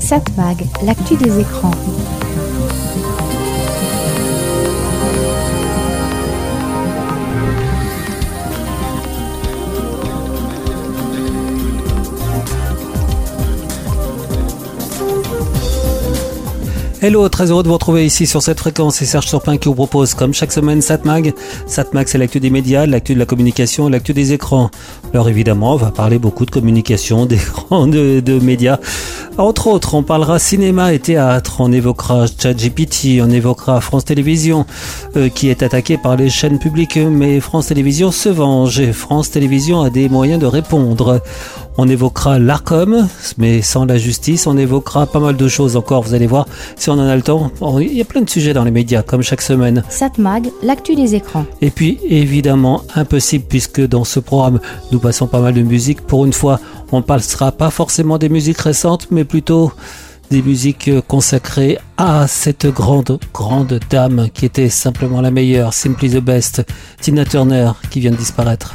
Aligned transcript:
Satmag, 0.00 0.66
l'actu 0.82 1.16
des 1.16 1.40
écrans. 1.40 1.70
Hello, 17.00 17.28
très 17.28 17.52
heureux 17.52 17.62
de 17.62 17.68
vous 17.68 17.74
retrouver 17.74 18.04
ici 18.04 18.26
sur 18.26 18.42
cette 18.42 18.58
fréquence. 18.58 18.96
C'est 18.96 19.04
Serge 19.04 19.26
Surpin 19.26 19.56
qui 19.56 19.68
vous 19.68 19.74
propose, 19.76 20.14
comme 20.14 20.34
chaque 20.34 20.50
semaine, 20.50 20.82
Satmag. 20.82 21.32
Satmag, 21.68 22.08
c'est 22.08 22.18
l'actu 22.18 22.40
des 22.40 22.50
médias, 22.50 22.86
l'actu 22.86 23.14
de 23.14 23.20
la 23.20 23.24
communication, 23.24 23.88
l'actu 23.88 24.12
des 24.12 24.32
écrans. 24.32 24.68
Alors 25.14 25.28
évidemment, 25.28 25.74
on 25.74 25.76
va 25.76 25.92
parler 25.92 26.18
beaucoup 26.18 26.44
de 26.44 26.50
communication, 26.50 27.24
d'écrans, 27.26 27.86
de, 27.86 28.18
de 28.18 28.40
médias. 28.40 28.80
Entre 29.36 29.68
autres, 29.68 29.94
on 29.94 30.02
parlera 30.02 30.40
cinéma 30.40 30.92
et 30.92 30.98
théâtre, 30.98 31.60
on 31.60 31.70
évoquera 31.70 32.26
ChatGPT, 32.26 33.20
on 33.22 33.30
évoquera 33.30 33.80
France 33.80 34.04
Télévisions, 34.04 34.66
euh, 35.16 35.28
qui 35.28 35.50
est 35.50 35.62
attaqué 35.62 35.98
par 35.98 36.16
les 36.16 36.28
chaînes 36.28 36.58
publiques, 36.58 36.96
mais 36.96 37.38
France 37.38 37.68
Télévisions 37.68 38.10
se 38.10 38.28
venge 38.28 38.80
et 38.80 38.92
France 38.92 39.30
Télévisions 39.30 39.82
a 39.82 39.90
des 39.90 40.08
moyens 40.08 40.40
de 40.40 40.46
répondre. 40.46 41.22
On 41.80 41.88
évoquera 41.88 42.40
l'ARCOM, 42.40 43.06
mais 43.38 43.62
sans 43.62 43.84
la 43.84 43.98
justice. 43.98 44.48
On 44.48 44.58
évoquera 44.58 45.06
pas 45.06 45.20
mal 45.20 45.36
de 45.36 45.46
choses 45.46 45.76
encore, 45.76 46.02
vous 46.02 46.12
allez 46.12 46.26
voir, 46.26 46.48
si 46.74 46.90
on 46.90 46.94
en 46.94 47.06
a 47.06 47.14
le 47.14 47.22
temps. 47.22 47.52
Il 47.80 47.94
y 47.94 48.00
a 48.00 48.04
plein 48.04 48.20
de 48.20 48.28
sujets 48.28 48.52
dans 48.52 48.64
les 48.64 48.72
médias, 48.72 49.02
comme 49.02 49.22
chaque 49.22 49.42
semaine. 49.42 49.84
Satmag, 49.88 50.50
l'actu 50.60 50.96
des 50.96 51.14
écrans. 51.14 51.46
Et 51.62 51.70
puis, 51.70 52.00
évidemment, 52.02 52.82
impossible, 52.96 53.44
puisque 53.48 53.80
dans 53.80 54.02
ce 54.02 54.18
programme, 54.18 54.58
nous 54.90 54.98
passons 54.98 55.28
pas 55.28 55.38
mal 55.38 55.54
de 55.54 55.62
musique. 55.62 56.00
Pour 56.00 56.26
une 56.26 56.32
fois, 56.32 56.58
on 56.90 56.96
ne 56.96 57.02
passera 57.02 57.52
pas 57.52 57.70
forcément 57.70 58.18
des 58.18 58.28
musiques 58.28 58.60
récentes, 58.60 59.06
mais 59.12 59.22
plutôt 59.22 59.70
des 60.32 60.42
musiques 60.42 60.90
consacrées 61.06 61.78
à 61.96 62.26
cette 62.26 62.66
grande, 62.66 63.20
grande 63.32 63.78
dame 63.88 64.28
qui 64.34 64.46
était 64.46 64.68
simplement 64.68 65.20
la 65.20 65.30
meilleure, 65.30 65.72
simply 65.72 66.10
the 66.10 66.18
best, 66.18 66.64
Tina 67.00 67.24
Turner, 67.24 67.70
qui 67.88 68.00
vient 68.00 68.10
de 68.10 68.16
disparaître. 68.16 68.74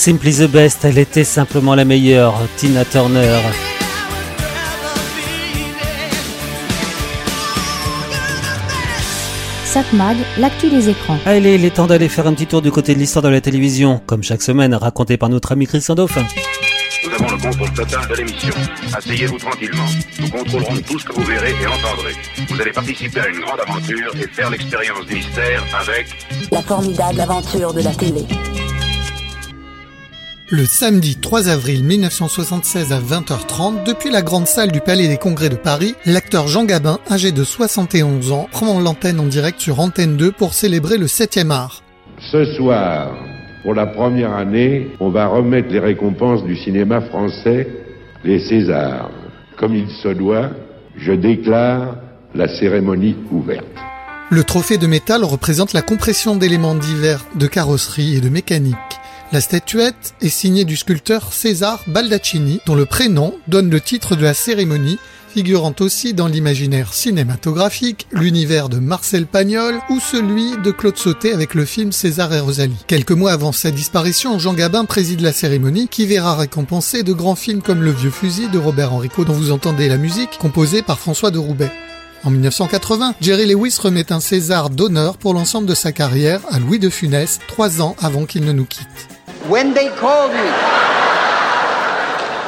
Simply 0.00 0.32
the 0.32 0.50
Best, 0.50 0.86
elle 0.86 0.96
était 0.96 1.24
simplement 1.24 1.74
la 1.74 1.84
meilleure, 1.84 2.32
Tina 2.56 2.86
Turner. 2.86 3.38
Satmag, 9.66 10.16
l'actu 10.38 10.70
des 10.70 10.88
écrans. 10.88 11.18
Allez, 11.26 11.56
il 11.56 11.66
est 11.66 11.74
temps 11.74 11.86
d'aller 11.86 12.08
faire 12.08 12.26
un 12.26 12.32
petit 12.32 12.46
tour 12.46 12.62
du 12.62 12.70
côté 12.70 12.94
de 12.94 12.98
l'histoire 12.98 13.22
de 13.22 13.28
la 13.28 13.42
télévision, 13.42 14.00
comme 14.06 14.22
chaque 14.22 14.40
semaine, 14.40 14.74
raconté 14.74 15.18
par 15.18 15.28
notre 15.28 15.52
ami 15.52 15.66
Christian 15.66 15.96
Dauphin. 15.96 16.24
Nous 17.04 17.12
avons 17.12 17.36
le 17.36 17.42
contrôle 17.42 17.72
total 17.74 18.08
de 18.08 18.14
l'émission. 18.14 18.54
Asseyez-vous 18.96 19.36
tranquillement. 19.38 19.86
Nous 20.18 20.30
contrôlerons 20.30 20.76
tout 20.76 20.98
ce 20.98 21.04
que 21.04 21.12
vous 21.12 21.24
verrez 21.24 21.50
et 21.50 21.66
entendrez. 21.66 22.14
Vous 22.48 22.58
allez 22.58 22.72
participer 22.72 23.20
à 23.20 23.28
une 23.28 23.40
grande 23.40 23.60
aventure 23.68 24.12
et 24.16 24.26
faire 24.34 24.48
l'expérience 24.48 25.04
du 25.04 25.16
mystère 25.16 25.62
avec... 25.78 26.06
La 26.50 26.62
formidable 26.62 27.20
aventure 27.20 27.74
de 27.74 27.82
la 27.82 27.94
télé. 27.94 28.24
Le 30.52 30.64
samedi 30.64 31.14
3 31.14 31.48
avril 31.48 31.84
1976 31.84 32.92
à 32.92 32.98
20h30, 32.98 33.84
depuis 33.84 34.10
la 34.10 34.20
grande 34.20 34.48
salle 34.48 34.72
du 34.72 34.80
Palais 34.80 35.06
des 35.06 35.16
Congrès 35.16 35.48
de 35.48 35.54
Paris, 35.54 35.94
l'acteur 36.06 36.48
Jean 36.48 36.64
Gabin, 36.64 36.98
âgé 37.08 37.30
de 37.30 37.44
71 37.44 38.32
ans, 38.32 38.48
prend 38.50 38.80
l'antenne 38.80 39.20
en 39.20 39.26
direct 39.26 39.60
sur 39.60 39.78
Antenne 39.78 40.16
2 40.16 40.32
pour 40.32 40.54
célébrer 40.54 40.98
le 40.98 41.06
7e 41.06 41.52
art. 41.52 41.84
Ce 42.32 42.44
soir, 42.56 43.14
pour 43.62 43.74
la 43.74 43.86
première 43.86 44.34
année, 44.34 44.88
on 44.98 45.10
va 45.10 45.28
remettre 45.28 45.68
les 45.68 45.78
récompenses 45.78 46.42
du 46.42 46.56
cinéma 46.56 47.00
français, 47.00 47.68
les 48.24 48.40
Césars. 48.40 49.12
Comme 49.56 49.76
il 49.76 49.88
se 50.02 50.08
doit, 50.08 50.50
je 50.96 51.12
déclare 51.12 51.94
la 52.34 52.48
cérémonie 52.48 53.14
ouverte. 53.30 53.66
Le 54.30 54.42
trophée 54.42 54.78
de 54.78 54.88
métal 54.88 55.22
représente 55.22 55.72
la 55.74 55.82
compression 55.82 56.34
d'éléments 56.34 56.74
divers 56.74 57.24
de 57.36 57.46
carrosserie 57.46 58.16
et 58.16 58.20
de 58.20 58.28
mécanique. 58.28 58.76
La 59.32 59.40
statuette 59.40 60.14
est 60.20 60.28
signée 60.28 60.64
du 60.64 60.76
sculpteur 60.76 61.32
César 61.32 61.84
Baldaccini, 61.86 62.60
dont 62.66 62.74
le 62.74 62.84
prénom 62.84 63.32
donne 63.46 63.70
le 63.70 63.80
titre 63.80 64.16
de 64.16 64.24
la 64.24 64.34
cérémonie, 64.34 64.98
figurant 65.32 65.72
aussi 65.78 66.14
dans 66.14 66.26
l'imaginaire 66.26 66.92
cinématographique, 66.92 68.08
l'univers 68.10 68.68
de 68.68 68.78
Marcel 68.78 69.26
Pagnol 69.26 69.78
ou 69.88 70.00
celui 70.00 70.56
de 70.64 70.72
Claude 70.72 70.96
Sauté 70.96 71.32
avec 71.32 71.54
le 71.54 71.64
film 71.64 71.92
César 71.92 72.34
et 72.34 72.40
Rosalie. 72.40 72.84
Quelques 72.88 73.12
mois 73.12 73.30
avant 73.30 73.52
sa 73.52 73.70
disparition, 73.70 74.40
Jean 74.40 74.52
Gabin 74.52 74.84
préside 74.84 75.20
la 75.20 75.32
cérémonie 75.32 75.86
qui 75.86 76.06
verra 76.06 76.34
récompenser 76.34 77.04
de 77.04 77.12
grands 77.12 77.36
films 77.36 77.62
comme 77.62 77.84
Le 77.84 77.92
Vieux 77.92 78.10
Fusil 78.10 78.50
de 78.50 78.58
Robert 78.58 78.92
Enrico 78.92 79.24
dont 79.24 79.32
vous 79.32 79.52
entendez 79.52 79.88
la 79.88 79.96
musique, 79.96 80.38
composée 80.40 80.82
par 80.82 80.98
François 80.98 81.30
de 81.30 81.38
Roubaix. 81.38 81.70
En 82.24 82.30
1980, 82.30 83.14
Jerry 83.20 83.46
Lewis 83.46 83.76
remet 83.80 84.12
un 84.12 84.20
César 84.20 84.70
d'honneur 84.70 85.16
pour 85.18 85.34
l'ensemble 85.34 85.68
de 85.68 85.74
sa 85.74 85.92
carrière 85.92 86.40
à 86.50 86.58
Louis 86.58 86.80
de 86.80 86.90
Funès, 86.90 87.38
trois 87.46 87.80
ans 87.80 87.94
avant 88.00 88.26
qu'il 88.26 88.44
ne 88.44 88.52
nous 88.52 88.66
quitte. 88.66 89.19
When 89.48 89.72
they 89.72 89.88
called 89.98 90.32
me 90.32 90.50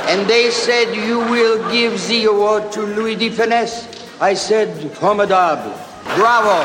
and 0.09 0.27
they 0.29 0.50
said 0.50 0.94
you 0.94 1.21
will 1.31 1.59
give 1.71 1.97
the 2.06 2.27
award 2.27 2.71
to 2.73 2.83
Louis 2.83 3.17
de 3.17 3.31
Funès, 3.31 3.87
I 4.21 4.35
said 4.35 4.69
formidable, 4.93 5.73
bravo. 6.17 6.65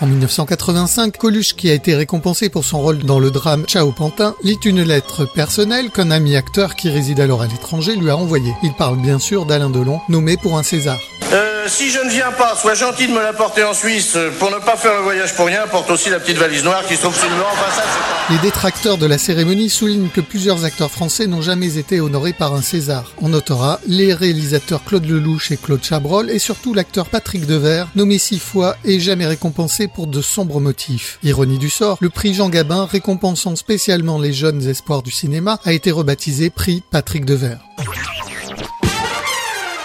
En 0.00 0.06
1985, 0.06 1.16
Coluche, 1.16 1.54
qui 1.54 1.70
a 1.70 1.74
été 1.74 1.94
récompensé 1.94 2.48
pour 2.48 2.64
son 2.64 2.80
rôle 2.80 2.98
dans 3.04 3.20
le 3.20 3.30
drame 3.30 3.64
Ciao 3.66 3.92
Pantin, 3.92 4.34
lit 4.42 4.58
une 4.64 4.82
lettre 4.82 5.26
personnelle 5.26 5.90
qu'un 5.90 6.10
ami 6.10 6.34
acteur 6.34 6.74
qui 6.74 6.88
réside 6.88 7.20
alors 7.20 7.42
à 7.42 7.46
l'étranger 7.46 7.94
lui 7.94 8.10
a 8.10 8.16
envoyée. 8.16 8.52
Il 8.64 8.72
parle 8.72 8.96
bien 8.96 9.18
sûr 9.18 9.44
d'Alain 9.44 9.70
Delon, 9.70 10.00
nommé 10.08 10.36
pour 10.36 10.58
un 10.58 10.64
César. 10.64 10.98
Euh, 11.32 11.51
si 11.68 11.90
je 11.90 11.98
ne 11.98 12.10
viens 12.10 12.32
pas, 12.32 12.56
sois 12.56 12.74
gentil 12.74 13.06
de 13.06 13.12
me 13.12 13.22
l'apporter 13.22 13.64
en 13.64 13.74
Suisse. 13.74 14.16
Pour 14.38 14.50
ne 14.50 14.58
pas 14.58 14.76
faire 14.76 14.94
le 14.96 15.02
voyage 15.02 15.34
pour 15.34 15.46
rien, 15.46 15.66
porte 15.70 15.90
aussi 15.90 16.10
la 16.10 16.20
petite 16.20 16.38
valise 16.38 16.64
noire 16.64 16.84
qui 16.86 16.96
se 16.96 17.02
trouve 17.02 17.14
sous 17.14 17.26
le 17.26 17.34
en 17.34 17.54
passage. 17.54 17.84
Les 18.30 18.38
détracteurs 18.38 18.98
de 18.98 19.06
la 19.06 19.18
cérémonie 19.18 19.70
soulignent 19.70 20.08
que 20.08 20.20
plusieurs 20.20 20.64
acteurs 20.64 20.90
français 20.90 21.26
n'ont 21.26 21.42
jamais 21.42 21.78
été 21.78 22.00
honorés 22.00 22.32
par 22.32 22.54
un 22.54 22.62
César. 22.62 23.12
On 23.20 23.28
notera 23.30 23.80
les 23.86 24.14
réalisateurs 24.14 24.84
Claude 24.84 25.06
Lelouch 25.06 25.50
et 25.50 25.56
Claude 25.56 25.82
Chabrol 25.82 26.30
et 26.30 26.38
surtout 26.38 26.74
l'acteur 26.74 27.06
Patrick 27.06 27.46
Devers, 27.46 27.88
nommé 27.94 28.18
six 28.18 28.38
fois 28.38 28.76
et 28.84 29.00
jamais 29.00 29.26
récompensé 29.26 29.88
pour 29.88 30.06
de 30.06 30.22
sombres 30.22 30.60
motifs. 30.60 31.18
Ironie 31.22 31.58
du 31.58 31.70
sort, 31.70 31.98
le 32.00 32.10
prix 32.10 32.34
Jean 32.34 32.48
Gabin, 32.48 32.86
récompensant 32.86 33.56
spécialement 33.56 34.18
les 34.18 34.32
jeunes 34.32 34.66
espoirs 34.68 35.02
du 35.02 35.10
cinéma, 35.10 35.58
a 35.64 35.72
été 35.72 35.90
rebaptisé 35.90 36.50
prix 36.50 36.82
Patrick 36.90 37.24
Devers. 37.24 37.60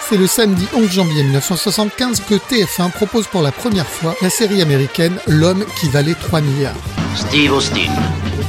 C'est 0.08 0.16
le 0.16 0.26
samedi 0.26 0.66
11 0.74 0.90
janvier 0.90 1.22
1975 1.22 2.20
que 2.20 2.36
TF1 2.36 2.90
propose 2.92 3.26
pour 3.26 3.42
la 3.42 3.52
première 3.52 3.86
fois 3.86 4.14
la 4.22 4.30
série 4.30 4.62
américaine 4.62 5.18
L'homme 5.26 5.66
qui 5.78 5.90
valait 5.90 6.14
3 6.14 6.40
milliards. 6.40 6.76
Steve 7.14 7.52
Austin, 7.52 7.90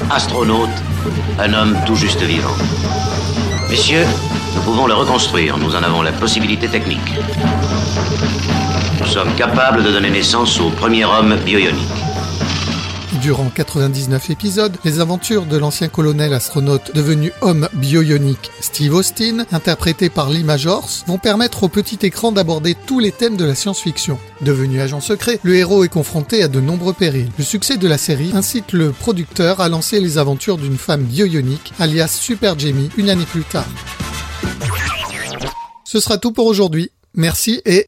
astronaute, 0.10 0.70
un 1.38 1.54
homme 1.54 1.78
tout 1.86 1.98
juste 1.98 2.22
vivant. 2.22 2.56
Messieurs, 3.70 4.06
nous 4.56 4.62
pouvons 4.62 4.88
le 4.88 4.94
reconstruire, 4.94 5.58
nous 5.58 5.76
en 5.76 5.84
avons 5.84 6.02
la 6.02 6.14
possibilité 6.14 6.70
technique. 6.70 7.14
Nous 9.02 9.08
sommes 9.08 9.36
capables 9.36 9.84
de 9.84 9.92
donner 9.92 10.12
naissance 10.12 10.62
au 10.62 10.70
premier 10.70 11.04
homme 11.04 11.36
bioionique. 11.44 12.09
Durant 13.22 13.50
99 13.50 14.30
épisodes, 14.30 14.78
les 14.86 15.02
aventures 15.02 15.46
de 15.46 15.58
l'ancien 15.58 15.90
colonel 15.90 16.34
astronaute 16.34 16.96
devenu 16.96 17.34
homme 17.42 17.68
bioionique 17.74 18.50
Steve 18.62 18.94
Austin, 18.94 19.46
interprété 19.52 20.10
par 20.10 20.30
Lee 20.30 20.46
Majors, 20.46 20.90
vont 21.06 21.18
permettre 21.18 21.64
au 21.64 21.68
petit 21.68 22.00
écran 22.04 22.32
d'aborder 22.32 22.76
tous 22.86 23.00
les 23.00 23.12
thèmes 23.12 23.36
de 23.36 23.44
la 23.44 23.56
science-fiction. 23.56 24.18
Devenu 24.42 24.80
agent 24.80 25.02
secret, 25.02 25.40
le 25.44 25.56
héros 25.56 25.84
est 25.84 25.90
confronté 25.90 26.44
à 26.44 26.48
de 26.48 26.62
nombreux 26.62 26.94
périls. 26.94 27.32
Le 27.38 27.44
succès 27.44 27.76
de 27.76 27.88
la 27.90 27.98
série 27.98 28.32
incite 28.34 28.72
le 28.72 28.92
producteur 28.92 29.60
à 29.60 29.68
lancer 29.68 30.00
les 30.00 30.18
aventures 30.18 30.58
d'une 30.58 30.78
femme 30.78 31.04
bioionique, 31.04 31.74
alias 31.78 32.08
Super 32.08 32.58
Jamie, 32.58 32.90
une 32.96 33.10
année 33.10 33.26
plus 33.26 33.44
tard. 33.44 33.68
Ce 35.84 36.00
sera 36.00 36.18
tout 36.18 36.32
pour 36.32 36.46
aujourd'hui. 36.46 36.90
Merci 37.16 37.62
et... 37.66 37.88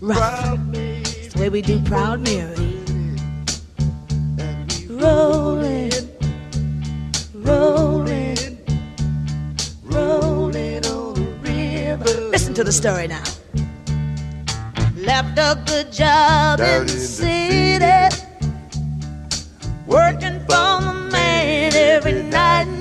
rough. 0.00 0.58
It's 0.74 1.34
the 1.34 1.40
way 1.40 1.48
we 1.48 1.62
do 1.62 1.80
Proud 1.82 2.20
Mary. 2.20 2.76
Rolling, 4.88 5.92
rolling, 7.34 8.58
rolling 9.84 10.86
on 10.86 11.14
the 11.14 11.38
river. 11.42 12.20
Listen 12.30 12.54
to 12.54 12.64
the 12.64 12.72
story 12.72 13.06
now. 13.06 13.22
Left 14.96 15.38
a 15.38 15.60
good 15.66 15.92
job 15.92 16.60
in 16.60 16.86
the 16.86 16.98
city, 16.98 18.16
working 19.86 20.40
for 20.40 20.80
the 20.80 21.08
man 21.12 21.74
every 21.74 22.22
night 22.24 22.77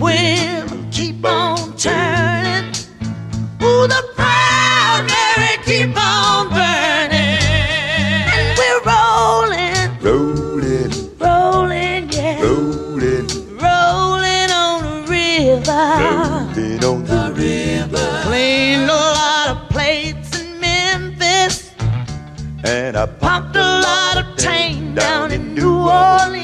Wheel 0.00 0.66
keep 0.90 1.24
on 1.24 1.76
turning. 1.76 2.70
Ooh, 3.62 3.86
the 3.86 4.02
proud 4.14 5.06
Mary 5.06 5.56
keep 5.64 5.96
on 5.96 6.48
burning. 6.50 7.40
And 8.34 8.58
we're 8.58 8.82
rolling, 8.84 9.98
Rolling, 10.02 10.92
rolling, 11.18 12.10
yeah. 12.12 12.40
rolling, 12.42 13.26
Rolling 13.58 14.50
on 14.50 14.82
the 14.82 15.06
river. 15.08 15.82
rolling 16.04 16.84
on 16.84 17.04
the 17.04 17.32
river. 17.34 18.20
Cleaned 18.24 18.90
a 18.90 18.94
lot 18.94 19.48
of 19.50 19.68
plates 19.70 20.38
in 20.40 20.60
Memphis. 20.60 21.72
And 22.64 22.96
I 22.96 23.06
Pumped 23.06 23.56
a 23.56 23.60
lot 23.60 24.18
of 24.18 24.36
tang 24.36 24.94
down 24.94 25.32
in 25.32 25.54
New 25.54 25.78
Orleans. 25.88 26.35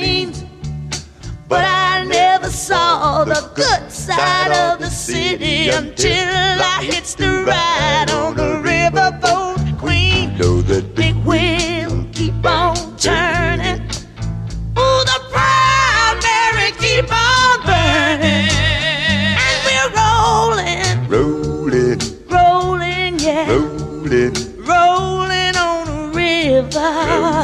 good 3.54 3.90
side 3.90 4.52
of 4.52 4.78
the 4.78 4.90
city 4.90 5.68
until 5.68 6.08
I 6.08 6.82
hits 6.82 7.14
the 7.14 7.44
ride 7.46 8.10
on 8.10 8.36
the 8.36 8.60
riverboat. 8.62 9.78
Queen. 9.78 10.36
Know 10.38 10.62
the 10.62 10.82
big 10.82 11.16
wheel 11.24 12.06
keep 12.12 12.44
on 12.44 12.96
turning, 12.96 13.80
oh 14.76 15.04
the 15.04 15.18
primary 15.30 16.72
keep 16.78 17.10
on 17.12 17.60
burning, 17.66 18.48
and 19.44 19.58
we're 19.66 19.90
rolling, 20.00 21.08
rolling, 21.08 22.00
rolling, 22.28 23.18
yeah, 23.18 23.46
rolling, 23.50 24.34
rolling 24.64 25.56
on 25.56 25.86
the 25.86 26.10
river. 26.14 26.78
Rolling. 26.78 27.41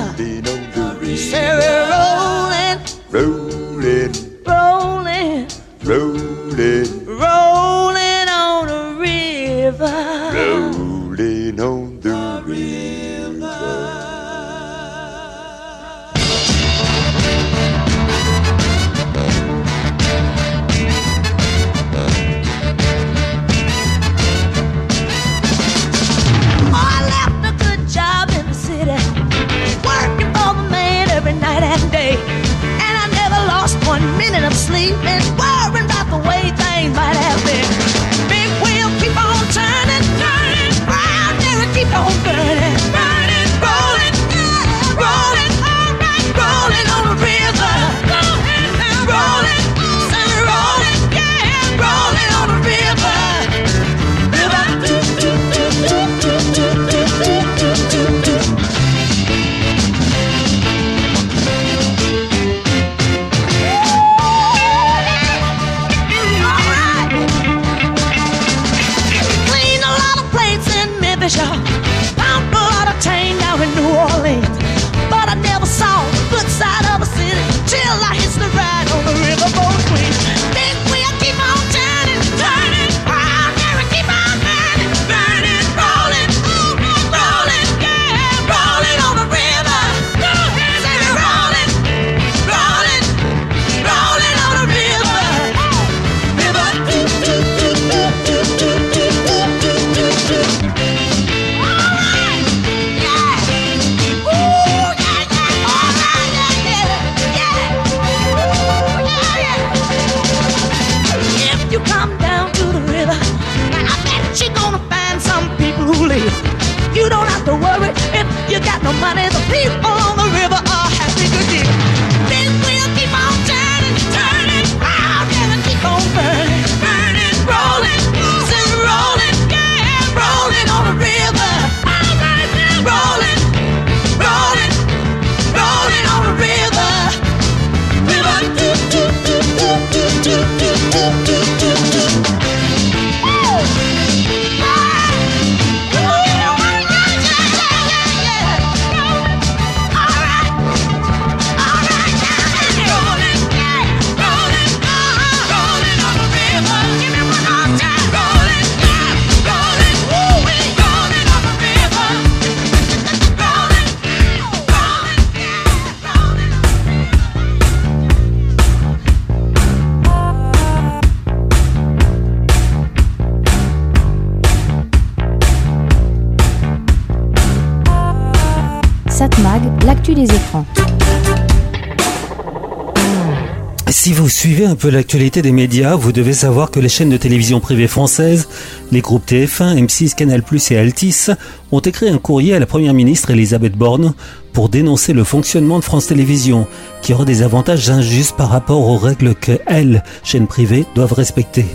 Suivez 184.38 184.66
un 184.66 184.76
peu 184.76 184.88
l'actualité 184.88 185.42
des 185.42 185.50
médias, 185.50 185.96
vous 185.96 186.12
devez 186.12 186.32
savoir 186.32 186.70
que 186.70 186.78
les 186.78 186.88
chaînes 186.88 187.10
de 187.10 187.16
télévision 187.16 187.58
privées 187.58 187.88
françaises, 187.88 188.48
les 188.92 189.00
groupes 189.00 189.26
TF1, 189.26 189.84
M6, 189.84 190.14
Canal+, 190.14 190.44
et 190.70 190.78
Altis 190.78 191.26
ont 191.72 191.80
écrit 191.80 192.08
un 192.08 192.18
courrier 192.18 192.54
à 192.54 192.60
la 192.60 192.66
première 192.66 192.94
ministre 192.94 193.32
Elisabeth 193.32 193.76
Borne 193.76 194.14
pour 194.52 194.68
dénoncer 194.68 195.12
le 195.12 195.24
fonctionnement 195.24 195.80
de 195.80 195.84
France 195.84 196.06
Télévisions, 196.06 196.68
qui 197.02 197.14
aura 197.14 197.24
des 197.24 197.42
avantages 197.42 197.90
injustes 197.90 198.36
par 198.36 198.50
rapport 198.50 198.86
aux 198.88 198.96
règles 198.96 199.34
que 199.34 199.58
elles, 199.66 200.04
chaînes 200.22 200.46
privées, 200.46 200.86
doivent 200.94 201.14
respecter. 201.14 201.66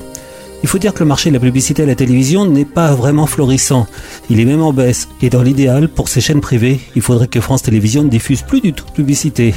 Il 0.64 0.70
faut 0.70 0.78
dire 0.78 0.94
que 0.94 1.00
le 1.00 1.10
marché 1.10 1.30
de 1.30 1.36
la 1.36 1.42
publicité 1.42 1.84
à 1.84 1.86
la 1.86 1.94
télévision 1.94 2.46
n'est 2.46 2.64
pas 2.64 2.96
vraiment 2.96 3.28
florissant. 3.28 3.86
Il 4.30 4.40
est 4.40 4.46
même 4.46 4.64
en 4.64 4.72
baisse. 4.72 5.10
Et 5.22 5.30
dans 5.30 5.44
l'idéal, 5.44 5.90
pour 5.90 6.08
ces 6.08 6.22
chaînes 6.22 6.40
privées, 6.40 6.80
il 6.96 7.02
faudrait 7.02 7.28
que 7.28 7.42
France 7.42 7.64
Télévisions 7.64 8.04
ne 8.04 8.10
diffuse 8.10 8.42
plus 8.42 8.62
du 8.62 8.72
tout 8.72 8.86
de 8.86 8.92
publicité. 8.92 9.54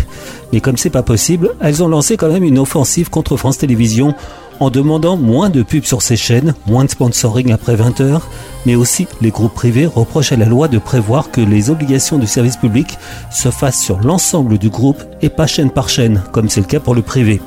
Mais 0.53 0.61
comme 0.61 0.77
c'est 0.77 0.91
pas 0.91 1.05
possible, 1.05 1.55
elles 1.61 1.83
ont 1.83 1.89
lancé 1.89 2.17
quand 2.17 2.29
même 2.29 2.43
une 2.43 2.59
offensive 2.59 3.09
contre 3.09 3.37
France 3.37 3.59
Télévisions 3.59 4.15
en 4.59 4.71
demandant 4.71 5.17
moins 5.17 5.49
de 5.49 5.63
pubs 5.63 5.85
sur 5.85 6.03
ces 6.03 6.17
chaînes, 6.17 6.55
moins 6.67 6.85
de 6.85 6.91
sponsoring 6.91 7.53
après 7.53 7.77
20 7.77 8.01
heures, 8.01 8.29
mais 8.65 8.75
aussi 8.75 9.07
les 9.21 9.31
groupes 9.31 9.55
privés 9.55 9.87
reprochent 9.87 10.33
à 10.33 10.37
la 10.37 10.47
loi 10.47 10.67
de 10.67 10.79
prévoir 10.79 11.31
que 11.31 11.41
les 11.41 11.71
obligations 11.71 12.19
du 12.19 12.27
service 12.27 12.57
public 12.57 12.99
se 13.31 13.51
fassent 13.51 13.81
sur 13.81 14.01
l'ensemble 14.01 14.59
du 14.59 14.71
groupe 14.71 15.03
et 15.23 15.29
pas 15.29 15.47
chaîne 15.47 15.71
par 15.71 15.89
chaîne, 15.89 16.23
comme 16.33 16.49
c'est 16.49 16.61
le 16.61 16.67
cas 16.67 16.81
pour 16.81 16.95
le 16.95 17.03
privé. 17.03 17.41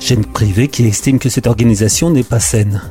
Chaîne 0.00 0.24
privée 0.24 0.68
qui 0.68 0.86
estime 0.86 1.18
que 1.18 1.30
cette 1.30 1.46
organisation 1.46 2.10
n'est 2.10 2.22
pas 2.22 2.40
saine. 2.40 2.82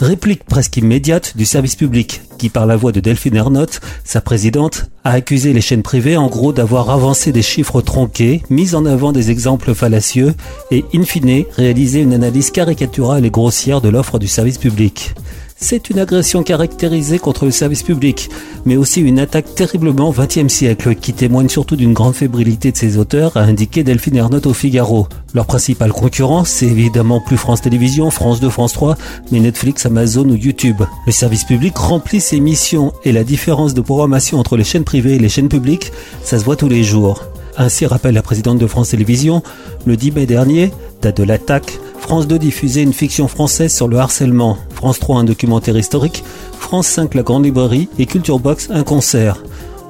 Réplique 0.00 0.44
presque 0.44 0.76
immédiate 0.76 1.36
du 1.36 1.44
service 1.44 1.76
public, 1.76 2.22
qui 2.38 2.48
par 2.48 2.66
la 2.66 2.76
voix 2.76 2.92
de 2.92 3.00
Delphine 3.00 3.36
Ernotte, 3.36 3.80
sa 4.04 4.20
présidente, 4.20 4.86
a 5.04 5.12
accusé 5.12 5.52
les 5.52 5.60
chaînes 5.60 5.82
privées 5.82 6.16
en 6.16 6.28
gros 6.28 6.52
d'avoir 6.52 6.90
avancé 6.90 7.32
des 7.32 7.42
chiffres 7.42 7.80
tronqués, 7.80 8.42
mis 8.50 8.74
en 8.74 8.84
avant 8.84 9.12
des 9.12 9.30
exemples 9.30 9.74
fallacieux 9.74 10.34
et, 10.70 10.84
in 10.94 11.04
fine, 11.04 11.44
réalisé 11.56 12.00
une 12.00 12.14
analyse 12.14 12.50
caricaturale 12.50 13.24
et 13.24 13.30
grossière 13.30 13.80
de 13.80 13.88
l'offre 13.88 14.18
du 14.18 14.28
service 14.28 14.58
public. 14.58 15.14
C'est 15.62 15.90
une 15.90 16.00
agression 16.00 16.42
caractérisée 16.42 17.20
contre 17.20 17.44
le 17.44 17.52
service 17.52 17.84
public, 17.84 18.28
mais 18.66 18.76
aussi 18.76 19.00
une 19.00 19.20
attaque 19.20 19.54
terriblement 19.54 20.10
20e 20.10 20.48
siècle, 20.48 20.96
qui 20.96 21.12
témoigne 21.12 21.48
surtout 21.48 21.76
d'une 21.76 21.92
grande 21.92 22.16
fébrilité 22.16 22.72
de 22.72 22.76
ses 22.76 22.98
auteurs, 22.98 23.36
a 23.36 23.42
indiqué 23.42 23.84
Delphine 23.84 24.16
Ernotte 24.16 24.46
au 24.46 24.54
Figaro. 24.54 25.06
Leur 25.34 25.46
principal 25.46 25.92
concurrent, 25.92 26.44
c'est 26.44 26.66
évidemment 26.66 27.20
plus 27.20 27.36
France 27.36 27.62
Télévisions, 27.62 28.10
France 28.10 28.40
2, 28.40 28.50
France 28.50 28.72
3, 28.72 28.96
mais 29.30 29.38
Netflix, 29.38 29.86
Amazon 29.86 30.28
ou 30.28 30.34
YouTube. 30.34 30.82
Le 31.06 31.12
service 31.12 31.44
public 31.44 31.78
remplit 31.78 32.20
ses 32.20 32.40
missions 32.40 32.92
et 33.04 33.12
la 33.12 33.22
différence 33.22 33.72
de 33.72 33.80
programmation 33.82 34.40
entre 34.40 34.56
les 34.56 34.64
chaînes 34.64 34.84
privées 34.84 35.14
et 35.14 35.20
les 35.20 35.28
chaînes 35.28 35.48
publiques, 35.48 35.92
ça 36.24 36.40
se 36.40 36.44
voit 36.44 36.56
tous 36.56 36.68
les 36.68 36.82
jours. 36.82 37.22
Ainsi 37.56 37.86
rappelle 37.86 38.14
la 38.14 38.22
présidente 38.22 38.58
de 38.58 38.66
France 38.66 38.88
Télévisions, 38.88 39.44
le 39.86 39.96
10 39.96 40.10
mai 40.10 40.26
dernier, 40.26 40.72
date 41.02 41.18
de 41.18 41.22
l'attaque, 41.22 41.78
France 42.00 42.26
2 42.26 42.40
diffusait 42.40 42.82
une 42.82 42.92
fiction 42.92 43.28
française 43.28 43.72
sur 43.72 43.86
le 43.86 43.98
harcèlement, 43.98 44.58
France 44.82 44.98
3 44.98 45.20
un 45.20 45.22
documentaire 45.22 45.78
historique, 45.78 46.24
France 46.58 46.88
5 46.88 47.14
la 47.14 47.22
grande 47.22 47.44
librairie 47.44 47.88
et 48.00 48.06
Culture 48.06 48.40
Box 48.40 48.66
un 48.68 48.82
concert. 48.82 49.40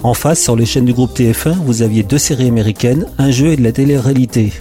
En 0.02 0.12
face, 0.12 0.38
sur 0.38 0.54
les 0.54 0.66
chaînes 0.66 0.84
du 0.84 0.92
groupe 0.92 1.16
TF1, 1.18 1.54
vous 1.64 1.80
aviez 1.80 2.02
deux 2.02 2.18
séries 2.18 2.48
américaines, 2.48 3.06
un 3.16 3.30
jeu 3.30 3.52
et 3.52 3.56
de 3.56 3.62
la 3.62 3.72
télé-réalité. 3.72 4.52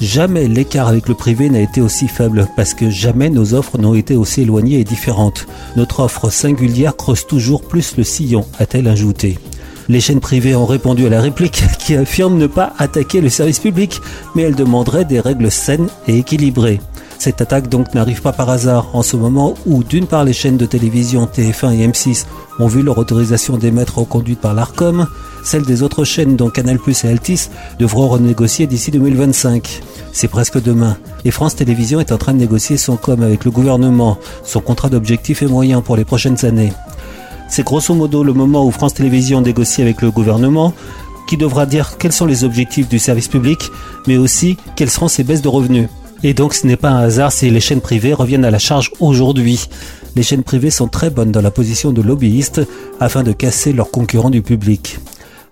Jamais 0.00 0.48
l'écart 0.48 0.88
avec 0.88 1.06
le 1.06 1.14
privé 1.14 1.50
n'a 1.50 1.60
été 1.60 1.82
aussi 1.82 2.08
faible 2.08 2.48
parce 2.56 2.72
que 2.72 2.88
jamais 2.88 3.28
nos 3.28 3.52
offres 3.52 3.76
n'ont 3.76 3.92
été 3.92 4.16
aussi 4.16 4.40
éloignées 4.40 4.80
et 4.80 4.84
différentes. 4.84 5.46
Notre 5.76 6.00
offre 6.00 6.30
singulière 6.30 6.96
creuse 6.96 7.26
toujours 7.26 7.60
plus 7.60 7.98
le 7.98 8.04
sillon, 8.04 8.46
a-t-elle 8.58 8.88
ajouté. 8.88 9.38
Les 9.90 10.00
chaînes 10.00 10.20
privées 10.20 10.56
ont 10.56 10.64
répondu 10.64 11.04
à 11.04 11.10
la 11.10 11.20
réplique 11.20 11.62
qui 11.78 11.94
affirme 11.94 12.38
ne 12.38 12.46
pas 12.46 12.72
attaquer 12.78 13.20
le 13.20 13.28
service 13.28 13.58
public, 13.58 14.00
mais 14.34 14.44
elles 14.44 14.54
demanderaient 14.54 15.04
des 15.04 15.20
règles 15.20 15.50
saines 15.50 15.88
et 16.06 16.16
équilibrées. 16.16 16.80
Cette 17.18 17.40
attaque 17.40 17.68
donc 17.68 17.94
n'arrive 17.94 18.22
pas 18.22 18.32
par 18.32 18.48
hasard 18.48 18.90
en 18.92 19.02
ce 19.02 19.16
moment 19.16 19.54
où 19.66 19.82
d'une 19.82 20.06
part 20.06 20.24
les 20.24 20.32
chaînes 20.32 20.56
de 20.56 20.66
télévision 20.66 21.26
TF1 21.26 21.74
et 21.74 21.88
M6 21.88 22.26
ont 22.60 22.68
vu 22.68 22.82
leur 22.82 22.96
autorisation 22.96 23.56
d'émettre 23.56 23.98
reconduite 23.98 24.40
par 24.40 24.54
l'ARCOM, 24.54 25.08
celles 25.42 25.64
des 25.64 25.82
autres 25.82 26.04
chaînes 26.04 26.36
dont 26.36 26.48
Canal+, 26.48 26.78
et 26.86 27.08
Altis 27.08 27.48
devront 27.80 28.06
renégocier 28.06 28.68
d'ici 28.68 28.92
2025. 28.92 29.80
C'est 30.12 30.28
presque 30.28 30.62
demain. 30.62 30.96
Et 31.24 31.32
France 31.32 31.56
Télévisions 31.56 31.98
est 31.98 32.12
en 32.12 32.18
train 32.18 32.34
de 32.34 32.38
négocier 32.38 32.76
son 32.76 32.96
com 32.96 33.20
avec 33.22 33.44
le 33.44 33.50
gouvernement, 33.50 34.18
son 34.44 34.60
contrat 34.60 34.88
d'objectifs 34.88 35.42
et 35.42 35.46
moyens 35.46 35.82
pour 35.82 35.96
les 35.96 36.04
prochaines 36.04 36.44
années. 36.44 36.72
C'est 37.48 37.64
grosso 37.64 37.94
modo 37.94 38.22
le 38.22 38.32
moment 38.32 38.64
où 38.64 38.70
France 38.70 38.94
Télévisions 38.94 39.40
négocie 39.40 39.82
avec 39.82 40.02
le 40.02 40.12
gouvernement, 40.12 40.72
qui 41.28 41.36
devra 41.36 41.66
dire 41.66 41.98
quels 41.98 42.12
sont 42.12 42.26
les 42.26 42.44
objectifs 42.44 42.88
du 42.88 43.00
service 43.00 43.28
public, 43.28 43.70
mais 44.06 44.18
aussi 44.18 44.56
quelles 44.76 44.90
seront 44.90 45.08
ses 45.08 45.24
baisses 45.24 45.42
de 45.42 45.48
revenus. 45.48 45.88
Et 46.24 46.34
donc 46.34 46.54
ce 46.54 46.66
n'est 46.66 46.76
pas 46.76 46.90
un 46.90 46.98
hasard 47.04 47.30
si 47.32 47.48
les 47.50 47.60
chaînes 47.60 47.80
privées 47.80 48.12
reviennent 48.12 48.44
à 48.44 48.50
la 48.50 48.58
charge 48.58 48.90
aujourd'hui. 49.00 49.68
Les 50.16 50.22
chaînes 50.22 50.42
privées 50.42 50.70
sont 50.70 50.88
très 50.88 51.10
bonnes 51.10 51.30
dans 51.30 51.42
la 51.42 51.50
position 51.50 51.92
de 51.92 52.02
lobbyistes 52.02 52.62
afin 52.98 53.22
de 53.22 53.32
casser 53.32 53.72
leurs 53.72 53.90
concurrents 53.90 54.30
du 54.30 54.42
public. 54.42 54.98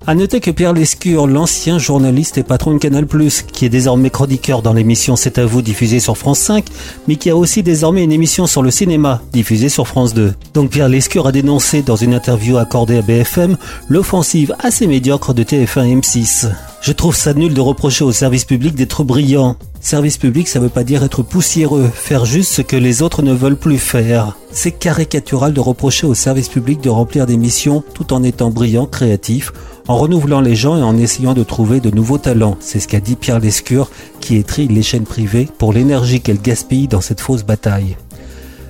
À 0.05 0.15
noter 0.15 0.41
que 0.41 0.50
Pierre 0.50 0.73
Lescure, 0.73 1.26
l'ancien 1.26 1.79
journaliste 1.79 2.38
et 2.38 2.45
patron 2.45 2.75
de 2.75 2.79
Canal+, 2.79 3.07
qui 3.53 3.65
est 3.65 3.69
désormais 3.69 4.11
chroniqueur 4.11 4.62
dans 4.62 4.73
l'émission 4.73 5.17
C'est 5.17 5.38
à 5.38 5.47
vous 5.47 5.62
diffusée 5.62 5.99
sur 5.99 6.17
France 6.17 6.38
5, 6.41 6.65
mais 7.09 7.17
qui 7.17 7.31
a 7.31 7.37
aussi 7.37 7.62
désormais 7.62 8.05
une 8.05 8.12
émission 8.12 8.47
sur 8.47 8.62
le 8.62 8.71
cinéma 8.71 9.23
diffusée 9.33 9.69
sur 9.69 9.88
France 9.88 10.15
2. 10.15 10.35
Donc 10.55 10.71
Pierre 10.71 10.88
Lescure 10.88 11.26
a 11.26 11.33
dénoncé 11.33 11.83
dans 11.83 11.97
une 11.97 12.15
interview 12.15 12.57
accordée 12.57 12.99
à 12.99 13.03
BFM 13.03 13.57
l'offensive 13.88 14.55
assez 14.61 14.87
médiocre 14.87 15.35
de 15.35 15.43
TF1 15.43 15.87
et 15.87 15.97
M6. 15.97 16.50
Je 16.83 16.93
trouve 16.93 17.17
ça 17.17 17.35
nul 17.35 17.53
de 17.53 17.61
reprocher 17.61 18.05
au 18.05 18.12
service 18.12 18.45
public 18.45 18.76
d'être 18.76 19.03
brillant. 19.03 19.57
Service 19.81 20.19
public, 20.19 20.47
ça 20.47 20.61
veut 20.61 20.69
pas 20.69 20.85
dire 20.85 21.03
être 21.05 21.23
poussiéreux, 21.23 21.91
faire 21.93 22.25
juste 22.25 22.53
ce 22.53 22.62
que 22.62 22.76
les 22.76 23.03
autres 23.03 23.23
ne 23.23 23.33
veulent 23.33 23.57
plus 23.57 23.79
faire. 23.79 24.37
C'est 24.53 24.73
caricatural 24.73 25.53
de 25.53 25.61
reprocher 25.61 26.07
au 26.07 26.15
service 26.15 26.49
public 26.49 26.81
de 26.81 26.88
remplir 26.88 27.26
des 27.26 27.37
missions 27.37 27.83
tout 27.95 28.12
en 28.12 28.23
étant 28.23 28.50
brillant, 28.50 28.87
créatif, 28.87 29.53
en 29.88 29.97
renouvelant 29.97 30.40
les 30.40 30.57
gens 30.57 30.76
et 30.76 30.83
en 30.83 30.97
essayant 30.97 31.35
de 31.35 31.43
trouver 31.43 31.81
de 31.81 31.90
nouveaux 31.90 32.19
talents. 32.19 32.57
C'est 32.61 32.81
ce 32.81 32.88
qu'a 32.88 33.00
dit 33.00 33.16
Pierre 33.16 33.40
Lescure, 33.40 33.90
qui 34.21 34.37
étrit 34.37 34.69
les 34.69 34.83
chaînes 34.83 35.05
privées 35.05 35.49
pour 35.59 35.73
l'énergie 35.73 36.21
qu'elles 36.21 36.40
gaspillent 36.40 36.88
dans 36.88 37.00
cette 37.00 37.21
fausse 37.21 37.45
bataille. 37.45 37.97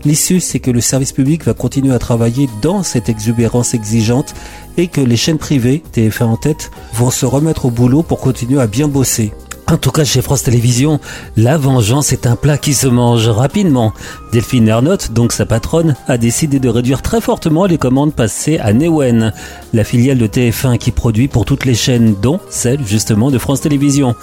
L'issue, 0.05 0.41
c'est 0.41 0.61
que 0.61 0.71
le 0.71 0.81
service 0.81 1.13
public 1.13 1.45
va 1.45 1.55
continuer 1.55 1.95
à 1.95 1.99
travailler 1.99 2.49
dans 2.63 2.83
cette 2.83 3.09
exubérance 3.09 3.75
exigeante 3.75 4.35
et 4.77 4.87
que 4.87 5.01
les 5.01 5.17
chaînes 5.17 5.39
privées, 5.39 5.83
TF1 5.95 6.25
en 6.25 6.37
tête, 6.37 6.71
vont 6.93 7.11
se 7.11 7.27
remettre 7.27 7.65
au 7.65 7.71
boulot 7.71 8.03
pour 8.03 8.21
continuer 8.21 8.61
à 8.61 8.67
bien 8.67 8.87
bosser. 8.87 9.33
En 9.69 9.79
tout 9.79 9.91
cas, 9.91 10.05
chez 10.05 10.23
France 10.23 10.45
Télévisions, 10.45 11.01
la 11.37 11.59
vengeance 11.59 12.13
est 12.13 12.29
un 12.29 12.37
plat 12.37 12.57
qui 12.57 12.73
se 12.73 12.87
mange 12.87 13.27
rapidement. 13.29 13.93
Delphine 14.33 14.69
Ernotte, 14.69 15.13
donc 15.13 15.33
sa 15.33 15.45
patronne, 15.45 15.97
a 16.07 16.19
décidé 16.19 16.61
de 16.61 16.69
réduire 16.69 17.03
très 17.03 17.21
fortement 17.21 17.67
les 17.67 17.77
commandes 17.77 18.15
passées 18.15 18.59
à 18.59 18.73
Newen, 18.73 19.33
la 19.73 19.83
filiale 19.83 20.19
de 20.19 20.29
TF1 20.29 20.79
qui 20.79 20.93
produit 20.93 21.27
pour 21.27 21.45
toutes 21.45 21.65
les 21.65 21.75
chaînes, 21.75 22.15
dont 22.23 22.39
celle 22.49 22.87
justement 22.87 23.33
de 23.33 23.39
France 23.39 23.61
Télévisions. 23.61 24.15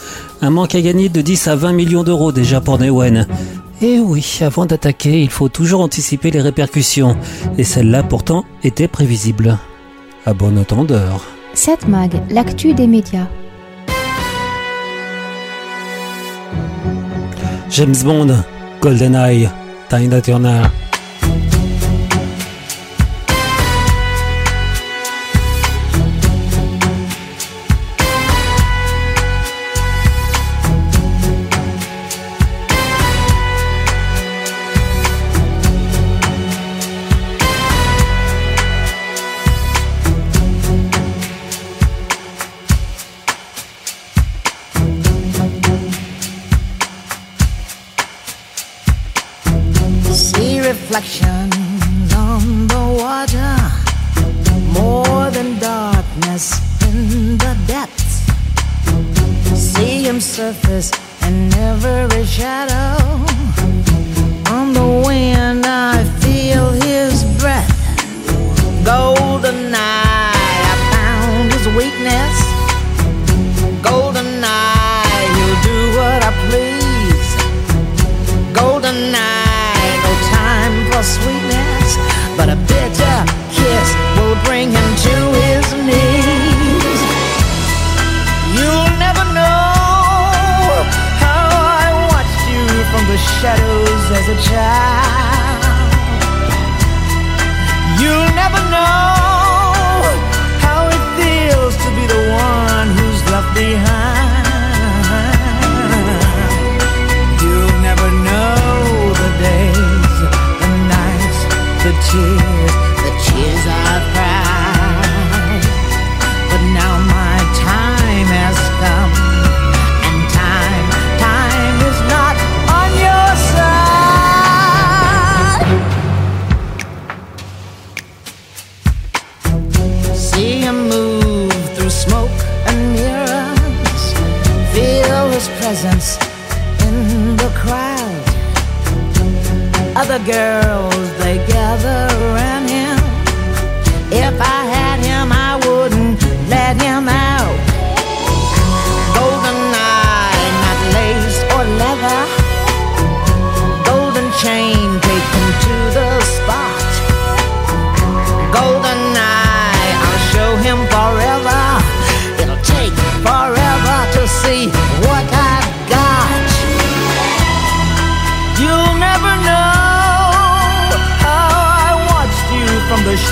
Un 0.41 0.49
manque 0.49 0.75
à 0.75 0.81
gagner 0.81 1.09
de 1.09 1.19
10 1.19 1.49
à 1.49 1.55
20 1.57 1.73
millions 1.73 2.03
d'euros 2.03 2.31
déjà 2.31 2.61
pour 2.61 2.79
Newen. 2.79 3.27
Et 3.81 3.99
oui, 3.99 4.39
avant 4.39 4.65
d'attaquer, 4.65 5.21
il 5.21 5.29
faut 5.29 5.49
toujours 5.49 5.81
anticiper 5.81 6.31
les 6.31 6.39
répercussions. 6.39 7.17
Et 7.57 7.65
celle-là 7.65 8.01
pourtant 8.03 8.45
était 8.63 8.87
prévisible. 8.87 9.57
À 10.25 10.33
bon 10.33 10.57
entendeur. 10.57 11.25
Satmag, 11.53 12.13
l'actu 12.29 12.73
des 12.73 12.87
médias. 12.87 13.27
James 17.73 18.03
Bond, 18.03 18.31
GoldenEye, 18.81 19.49
Tina 19.89 20.21
Turner. 20.21 20.92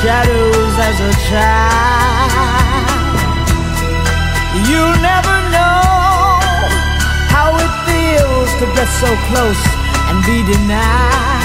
Shadows 0.01 0.75
as 0.89 0.97
a 0.99 1.13
child. 1.29 2.89
You'll 4.67 4.97
never 4.97 5.35
know 5.53 6.41
how 7.29 7.53
it 7.63 7.71
feels 7.85 8.49
to 8.59 8.65
get 8.73 8.89
so 9.03 9.09
close 9.29 9.63
and 10.09 10.17
be 10.25 10.41
denied. 10.51 11.40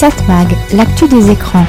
Satmag, 0.00 0.56
l'actu 0.72 1.06
des 1.08 1.30
écrans. 1.30 1.66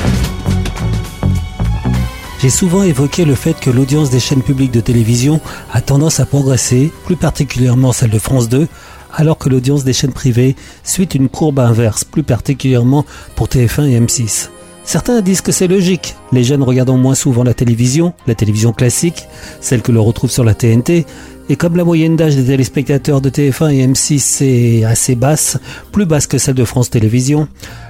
J'ai 2.39 2.49
souvent 2.49 2.81
évoqué 2.81 3.25
le 3.25 3.35
fait 3.35 3.59
que 3.59 3.69
l'audience 3.69 4.09
des 4.09 4.21
chaînes 4.21 4.41
publiques 4.41 4.71
de 4.71 4.79
télévision 4.79 5.41
a 5.73 5.81
tendance 5.81 6.21
à 6.21 6.25
progresser, 6.25 6.93
plus 7.03 7.17
particulièrement 7.17 7.91
celle 7.91 8.09
de 8.09 8.19
France 8.19 8.47
2, 8.47 8.69
alors 9.13 9.37
que 9.37 9.49
l'audience 9.49 9.83
des 9.83 9.91
chaînes 9.91 10.13
privées 10.13 10.55
suit 10.85 11.09
une 11.13 11.27
courbe 11.27 11.59
inverse, 11.59 12.05
plus 12.05 12.23
particulièrement 12.23 13.05
pour 13.35 13.47
TF1 13.47 13.89
et 13.89 13.99
M6. 13.99 14.47
Certains 14.83 15.21
disent 15.21 15.41
que 15.41 15.51
c'est 15.51 15.67
logique, 15.67 16.15
les 16.31 16.43
jeunes 16.43 16.63
regardant 16.63 16.97
moins 16.97 17.15
souvent 17.15 17.43
la 17.43 17.53
télévision, 17.53 18.13
la 18.27 18.35
télévision 18.35 18.73
classique, 18.73 19.27
celle 19.61 19.81
que 19.81 19.91
l'on 19.91 20.03
retrouve 20.03 20.31
sur 20.31 20.43
la 20.43 20.53
TNT, 20.53 21.05
et 21.49 21.55
comme 21.55 21.75
la 21.75 21.83
moyenne 21.83 22.15
d'âge 22.15 22.35
des 22.35 22.45
téléspectateurs 22.45 23.21
de 23.21 23.29
TF1 23.29 23.73
et 23.73 23.87
M6 23.87 24.43
est 24.43 24.83
assez 24.83 25.15
basse, 25.15 25.57
plus 25.91 26.05
basse 26.05 26.27
que 26.27 26.37
celle 26.37 26.55
de 26.55 26.65
France 26.65 26.89
Télévisions, 26.89 27.47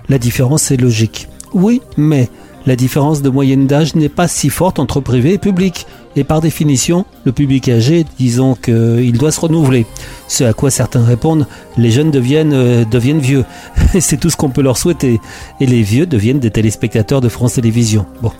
la 0.10 0.18
différence 0.18 0.70
est 0.72 0.78
logique. 0.78 1.28
Oui, 1.54 1.82
mais 1.98 2.30
la 2.66 2.76
différence 2.76 3.22
de 3.22 3.30
moyenne 3.30 3.68
d'âge 3.68 3.96
n'est 3.96 4.10
pas 4.10 4.28
si 4.28 4.50
forte 4.50 4.80
entre 4.80 5.00
privé 5.00 5.34
et 5.34 5.38
public. 5.38 5.88
Et 6.16 6.24
par 6.24 6.42
définition, 6.42 7.06
le 7.26 7.32
public 7.32 7.70
âgé, 7.70 8.06
disons 8.20 8.56
qu'il 8.56 9.18
doit 9.18 9.32
se 9.32 9.40
renouveler. 9.40 9.86
Ce 10.28 10.44
à 10.44 10.54
quoi 10.54 10.70
certains 10.70 11.04
répondent, 11.04 11.48
les 11.78 11.92
jeunes 11.92 12.12
deviennent, 12.12 12.54
euh, 12.54 12.86
vieux. 13.20 13.46
C'est 14.00 14.20
tout 14.20 14.30
ce 14.30 14.38
qu'on 14.38 14.50
peut 14.50 14.62
leur 14.62 14.78
souhaiter. 14.78 15.20
Et 15.60 15.66
les 15.66 15.82
vieux 15.82 16.06
deviennent 16.06 16.40
des 16.40 16.52
téléspectateurs 16.52 17.22
de 17.22 17.30
France 17.30 17.54
Télévisions. 17.54 18.06
Bon. 18.22 18.32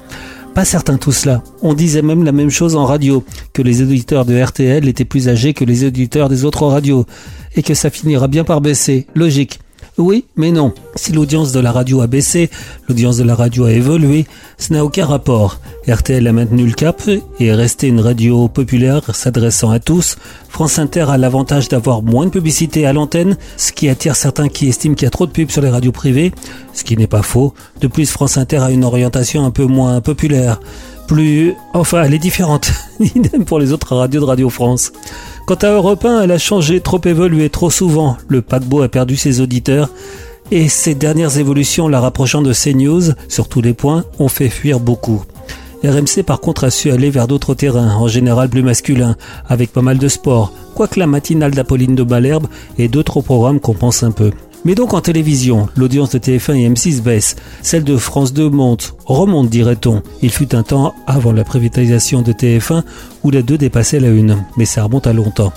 Pas 0.54 0.66
certain 0.66 0.98
tout 0.98 1.14
cela. 1.14 1.42
On 1.62 1.74
disait 1.74 2.02
même 2.02 2.26
la 2.26 2.34
même 2.34 2.50
chose 2.50 2.76
en 2.76 2.86
radio, 2.86 3.24
que 3.54 3.62
les 3.62 3.82
auditeurs 3.82 4.26
de 4.26 4.40
RTL 4.40 4.86
étaient 4.88 5.06
plus 5.06 5.30
âgés 5.30 5.54
que 5.54 5.64
les 5.64 5.86
auditeurs 5.86 6.28
des 6.28 6.44
autres 6.44 6.66
radios, 6.66 7.06
et 7.56 7.64
que 7.64 7.74
ça 7.74 7.90
finira 7.90 8.28
bien 8.28 8.44
par 8.44 8.60
baisser. 8.60 9.08
Logique. 9.16 9.60
Oui, 10.02 10.26
mais 10.36 10.52
non. 10.52 10.74
Si 10.96 11.12
l'audience 11.12 11.52
de 11.52 11.60
la 11.60 11.72
radio 11.72 12.02
a 12.02 12.08
baissé, 12.08 12.50
l'audience 12.90 13.18
de 13.18 13.24
la 13.24 13.36
radio 13.36 13.66
a 13.66 13.72
évolué, 13.72 14.26
ce 14.58 14.74
n'a 14.74 14.84
aucun 14.84 15.06
rapport. 15.06 15.60
RTL 15.88 16.28
a 16.28 16.34
maintenu 16.34 16.66
le 16.66 16.74
cap 16.74 17.02
et 17.08 17.46
est 17.46 17.54
resté 17.54 17.88
une 17.88 18.00
radio 18.00 18.48
populaire 18.48 19.16
s'adressant 19.16 19.70
à 19.70 19.80
tous. 19.80 20.18
France 20.50 20.80
Inter 20.80 21.06
a 21.10 21.18
l'avantage 21.18 21.70
d'avoir 21.70 22.02
moins 22.02 22.26
de 22.26 22.32
publicité 22.32 22.88
à 22.88 22.94
l'antenne, 22.94 23.38
ce 23.58 23.72
qui 23.72 23.90
attire 23.90 24.16
certains 24.16 24.50
qui 24.50 24.68
estiment 24.68 24.96
qu'il 24.96 25.06
y 25.06 25.08
a 25.08 25.12
trop 25.12 25.28
de 25.28 25.32
pubs 25.32 25.52
sur 25.52 25.62
les 25.62 25.70
radios 25.70 25.92
privées, 25.92 26.32
ce 26.74 26.84
qui 26.84 26.98
n'est 26.98 27.08
pas 27.08 27.22
faux. 27.22 27.54
De 27.80 27.88
plus, 27.88 28.10
France 28.10 28.38
Inter 28.38 28.58
a 28.58 28.72
une 28.72 28.84
orientation 28.84 29.46
un 29.46 29.52
peu 29.52 29.66
moins 29.66 30.02
populaire 30.02 30.60
plus... 31.12 31.56
Enfin, 31.74 32.04
elle 32.04 32.14
est 32.14 32.20
différente. 32.20 32.72
Idem 33.02 33.44
pour 33.44 33.60
les 33.60 33.74
autres 33.74 33.98
radios 33.98 34.22
de 34.22 34.26
Radio 34.26 34.50
France. 34.50 34.94
Quant 35.46 35.56
à 35.56 35.72
Europe 35.72 36.06
1, 36.06 36.22
elle 36.22 36.32
a 36.32 36.38
changé, 36.38 36.80
trop 36.80 37.02
évolué, 37.04 37.50
trop 37.50 37.70
souvent. 37.70 38.16
Le 38.30 38.42
paquebot 38.42 38.82
a 38.82 38.88
perdu 38.88 39.18
ses 39.18 39.42
auditeurs. 39.42 39.90
Et 40.52 40.70
ces 40.70 40.96
dernières 40.96 41.38
évolutions, 41.38 41.90
la 41.90 42.00
rapprochant 42.00 42.42
de 42.42 42.54
CNews, 42.54 43.12
sur 43.28 43.50
tous 43.50 43.62
les 43.62 43.74
points, 43.74 44.06
ont 44.20 44.30
fait 44.30 44.48
fuir 44.48 44.80
beaucoup. 44.80 45.26
RMC 45.84 46.24
par 46.26 46.40
contre 46.40 46.64
a 46.64 46.70
su 46.70 46.92
aller 46.92 47.10
vers 47.10 47.28
d'autres 47.28 47.56
terrains, 47.56 47.94
en 47.96 48.08
général 48.08 48.48
plus 48.48 48.64
masculins, 48.64 49.18
avec 49.50 49.74
pas 49.74 49.82
mal 49.82 49.98
de 49.98 50.08
sport, 50.08 50.54
quoique 50.76 50.98
la 50.98 51.08
matinale 51.08 51.52
d'Apolline 51.52 51.96
de 51.96 52.04
Malherbe 52.04 52.48
et 52.78 52.88
d'autres 52.88 53.20
programmes 53.20 53.60
compensent 53.60 54.04
un 54.04 54.12
peu. 54.12 54.32
Mais 54.64 54.76
donc 54.76 54.94
en 54.94 55.02
télévision, 55.02 55.68
l'audience 55.76 56.12
de 56.12 56.20
TF1 56.20 56.56
et 56.56 56.70
M6 56.70 57.02
baisse, 57.02 57.36
celle 57.64 57.84
de 57.84 57.98
France 57.98 58.32
2 58.32 58.50
monte, 58.50 58.96
remonte 59.06 59.50
dirait-on. 59.50 60.04
Il 60.22 60.30
fut 60.30 60.54
un 60.54 60.62
temps 60.62 60.94
avant 61.08 61.32
la 61.32 61.44
privatisation 61.44 62.22
de 62.22 62.32
TF1 62.32 62.84
où 63.24 63.32
les 63.32 63.42
deux 63.42 63.58
dépassaient 63.58 64.00
la 64.00 64.10
une, 64.10 64.44
mais 64.58 64.66
ça 64.66 64.84
remonte 64.84 65.08
à 65.08 65.14
longtemps. 65.14 65.52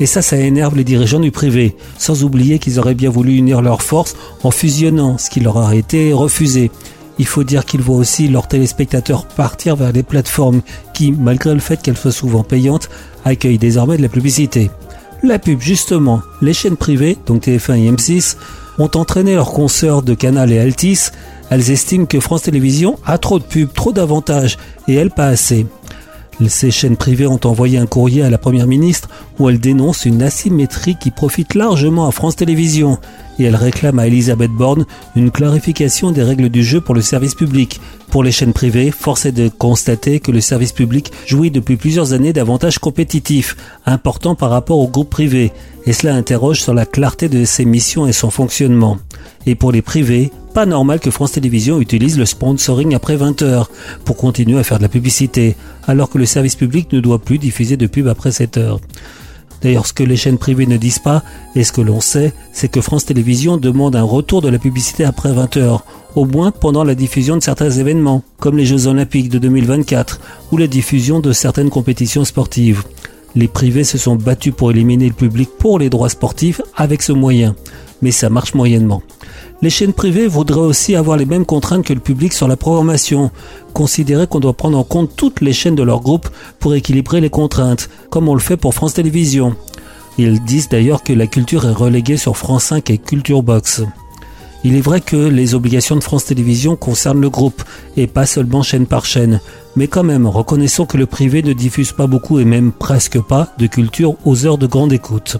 Et 0.00 0.06
ça, 0.06 0.22
ça 0.22 0.38
énerve 0.38 0.76
les 0.76 0.84
dirigeants 0.84 1.20
du 1.20 1.30
privé, 1.30 1.76
sans 1.98 2.24
oublier 2.24 2.58
qu'ils 2.58 2.78
auraient 2.78 2.94
bien 2.94 3.10
voulu 3.10 3.36
unir 3.36 3.60
leurs 3.60 3.82
forces 3.82 4.16
en 4.42 4.50
fusionnant, 4.50 5.18
ce 5.18 5.28
qui 5.28 5.40
leur 5.40 5.58
a 5.58 5.74
été 5.74 6.14
refusé. 6.14 6.70
Il 7.18 7.26
faut 7.26 7.44
dire 7.44 7.64
qu'ils 7.64 7.80
voient 7.80 7.96
aussi 7.96 8.28
leurs 8.28 8.48
téléspectateurs 8.48 9.26
partir 9.26 9.76
vers 9.76 9.92
des 9.92 10.02
plateformes 10.02 10.60
qui, 10.94 11.12
malgré 11.12 11.52
le 11.52 11.60
fait 11.60 11.80
qu'elles 11.80 11.96
soient 11.96 12.12
souvent 12.12 12.42
payantes, 12.42 12.90
accueillent 13.24 13.58
désormais 13.58 13.96
de 13.96 14.02
la 14.02 14.08
publicité. 14.08 14.70
La 15.22 15.38
pub, 15.38 15.60
justement, 15.60 16.22
les 16.42 16.52
chaînes 16.52 16.76
privées, 16.76 17.16
donc 17.26 17.46
TF1 17.46 17.76
et 17.76 17.90
M6, 17.90 18.36
ont 18.78 18.90
entraîné 18.94 19.34
leurs 19.34 19.52
consoeurs 19.52 20.02
de 20.02 20.14
Canal 20.14 20.52
et 20.52 20.58
Altis. 20.58 21.10
Elles 21.50 21.70
estiment 21.70 22.06
que 22.06 22.20
France 22.20 22.42
Télévisions 22.42 22.98
a 23.04 23.18
trop 23.18 23.38
de 23.38 23.44
pubs, 23.44 23.72
trop 23.72 23.92
d'avantages, 23.92 24.58
et 24.88 24.94
elles 24.94 25.10
pas 25.10 25.26
assez. 25.26 25.66
Ces 26.48 26.70
chaînes 26.70 26.96
privées 26.96 27.26
ont 27.26 27.40
envoyé 27.44 27.78
un 27.78 27.86
courrier 27.86 28.22
à 28.22 28.30
la 28.30 28.38
Première 28.38 28.66
ministre 28.66 29.08
où 29.38 29.48
elle 29.48 29.58
dénonce 29.58 30.04
une 30.04 30.22
asymétrie 30.22 30.96
qui 31.00 31.10
profite 31.10 31.54
largement 31.54 32.06
à 32.06 32.12
France 32.12 32.36
Télévisions 32.36 32.98
et 33.38 33.44
elle 33.44 33.56
réclame 33.56 33.98
à 33.98 34.06
Elisabeth 34.06 34.50
Borne 34.50 34.86
une 35.14 35.30
clarification 35.30 36.12
des 36.12 36.22
règles 36.22 36.48
du 36.48 36.62
jeu 36.62 36.80
pour 36.80 36.94
le 36.94 37.02
service 37.02 37.34
public. 37.34 37.80
Pour 38.10 38.22
les 38.22 38.32
chaînes 38.32 38.52
privées, 38.52 38.90
force 38.90 39.26
est 39.26 39.32
de 39.32 39.48
constater 39.48 40.20
que 40.20 40.30
le 40.30 40.40
service 40.40 40.72
public 40.72 41.10
jouit 41.26 41.50
depuis 41.50 41.76
plusieurs 41.76 42.12
années 42.12 42.32
d'avantages 42.32 42.78
compétitifs, 42.78 43.56
importants 43.84 44.34
par 44.34 44.50
rapport 44.50 44.78
au 44.78 44.88
groupe 44.88 45.10
privé, 45.10 45.52
et 45.86 45.92
cela 45.92 46.14
interroge 46.14 46.62
sur 46.62 46.74
la 46.74 46.86
clarté 46.86 47.28
de 47.28 47.44
ses 47.44 47.64
missions 47.64 48.06
et 48.06 48.12
son 48.12 48.30
fonctionnement. 48.30 48.98
Et 49.46 49.54
pour 49.54 49.72
les 49.72 49.82
privés, 49.82 50.30
pas 50.56 50.64
normal 50.64 51.00
que 51.00 51.10
France 51.10 51.32
Télévisions 51.32 51.82
utilise 51.82 52.18
le 52.18 52.24
sponsoring 52.24 52.94
après 52.94 53.16
20 53.16 53.42
heures 53.42 53.70
pour 54.06 54.16
continuer 54.16 54.58
à 54.58 54.64
faire 54.64 54.78
de 54.78 54.84
la 54.84 54.88
publicité, 54.88 55.54
alors 55.86 56.08
que 56.08 56.16
le 56.16 56.24
service 56.24 56.54
public 56.54 56.90
ne 56.94 57.00
doit 57.00 57.18
plus 57.18 57.36
diffuser 57.36 57.76
de 57.76 57.86
pub 57.86 58.08
après 58.08 58.32
7 58.32 58.56
heures. 58.56 58.80
D'ailleurs, 59.60 59.84
ce 59.86 59.92
que 59.92 60.02
les 60.02 60.16
chaînes 60.16 60.38
privées 60.38 60.64
ne 60.64 60.78
disent 60.78 60.98
pas, 60.98 61.22
et 61.54 61.62
ce 61.62 61.72
que 61.72 61.82
l'on 61.82 62.00
sait, 62.00 62.32
c'est 62.54 62.70
que 62.70 62.80
France 62.80 63.04
Télévisions 63.04 63.58
demande 63.58 63.96
un 63.96 64.02
retour 64.02 64.40
de 64.40 64.48
la 64.48 64.58
publicité 64.58 65.04
après 65.04 65.30
20 65.30 65.58
heures, 65.58 65.84
au 66.14 66.24
moins 66.24 66.52
pendant 66.52 66.84
la 66.84 66.94
diffusion 66.94 67.36
de 67.36 67.42
certains 67.42 67.72
événements, 67.72 68.22
comme 68.40 68.56
les 68.56 68.64
Jeux 68.64 68.86
Olympiques 68.86 69.28
de 69.28 69.38
2024, 69.38 70.20
ou 70.52 70.56
la 70.56 70.68
diffusion 70.68 71.20
de 71.20 71.32
certaines 71.32 71.68
compétitions 71.68 72.24
sportives. 72.24 72.82
Les 73.34 73.48
privés 73.48 73.84
se 73.84 73.98
sont 73.98 74.16
battus 74.16 74.54
pour 74.56 74.70
éliminer 74.70 75.08
le 75.08 75.12
public 75.12 75.50
pour 75.58 75.78
les 75.78 75.90
droits 75.90 76.08
sportifs 76.08 76.62
avec 76.74 77.02
ce 77.02 77.12
moyen, 77.12 77.54
mais 78.02 78.10
ça 78.10 78.30
marche 78.30 78.54
moyennement. 78.54 79.02
Les 79.62 79.70
chaînes 79.70 79.94
privées 79.94 80.26
voudraient 80.26 80.60
aussi 80.60 80.96
avoir 80.96 81.16
les 81.16 81.24
mêmes 81.24 81.46
contraintes 81.46 81.84
que 81.84 81.94
le 81.94 82.00
public 82.00 82.32
sur 82.32 82.46
la 82.46 82.56
programmation, 82.56 83.30
considérer 83.72 84.26
qu'on 84.26 84.40
doit 84.40 84.52
prendre 84.52 84.78
en 84.78 84.84
compte 84.84 85.16
toutes 85.16 85.40
les 85.40 85.54
chaînes 85.54 85.74
de 85.74 85.82
leur 85.82 86.00
groupe 86.00 86.28
pour 86.58 86.74
équilibrer 86.74 87.20
les 87.20 87.30
contraintes, 87.30 87.88
comme 88.10 88.28
on 88.28 88.34
le 88.34 88.40
fait 88.40 88.58
pour 88.58 88.74
France 88.74 88.94
Télévisions. 88.94 89.56
Ils 90.18 90.42
disent 90.44 90.68
d'ailleurs 90.68 91.02
que 91.02 91.12
la 91.12 91.26
culture 91.26 91.66
est 91.66 91.72
reléguée 91.72 92.16
sur 92.16 92.36
France 92.36 92.64
5 92.64 92.90
et 92.90 92.98
Culture 92.98 93.42
Box. 93.42 93.82
Il 94.64 94.74
est 94.74 94.80
vrai 94.80 95.00
que 95.00 95.16
les 95.16 95.54
obligations 95.54 95.96
de 95.96 96.02
France 96.02 96.24
Télévisions 96.24 96.74
concernent 96.74 97.20
le 97.20 97.30
groupe 97.30 97.62
et 97.96 98.06
pas 98.06 98.26
seulement 98.26 98.62
chaîne 98.62 98.86
par 98.86 99.04
chaîne, 99.04 99.40
mais 99.76 99.86
quand 99.88 100.02
même 100.02 100.26
reconnaissons 100.26 100.86
que 100.86 100.96
le 100.96 101.06
privé 101.06 101.42
ne 101.42 101.52
diffuse 101.52 101.92
pas 101.92 102.06
beaucoup 102.06 102.40
et 102.40 102.44
même 102.44 102.72
presque 102.72 103.20
pas 103.20 103.54
de 103.58 103.66
culture 103.66 104.16
aux 104.24 104.44
heures 104.44 104.58
de 104.58 104.66
grande 104.66 104.92
écoute. 104.92 105.38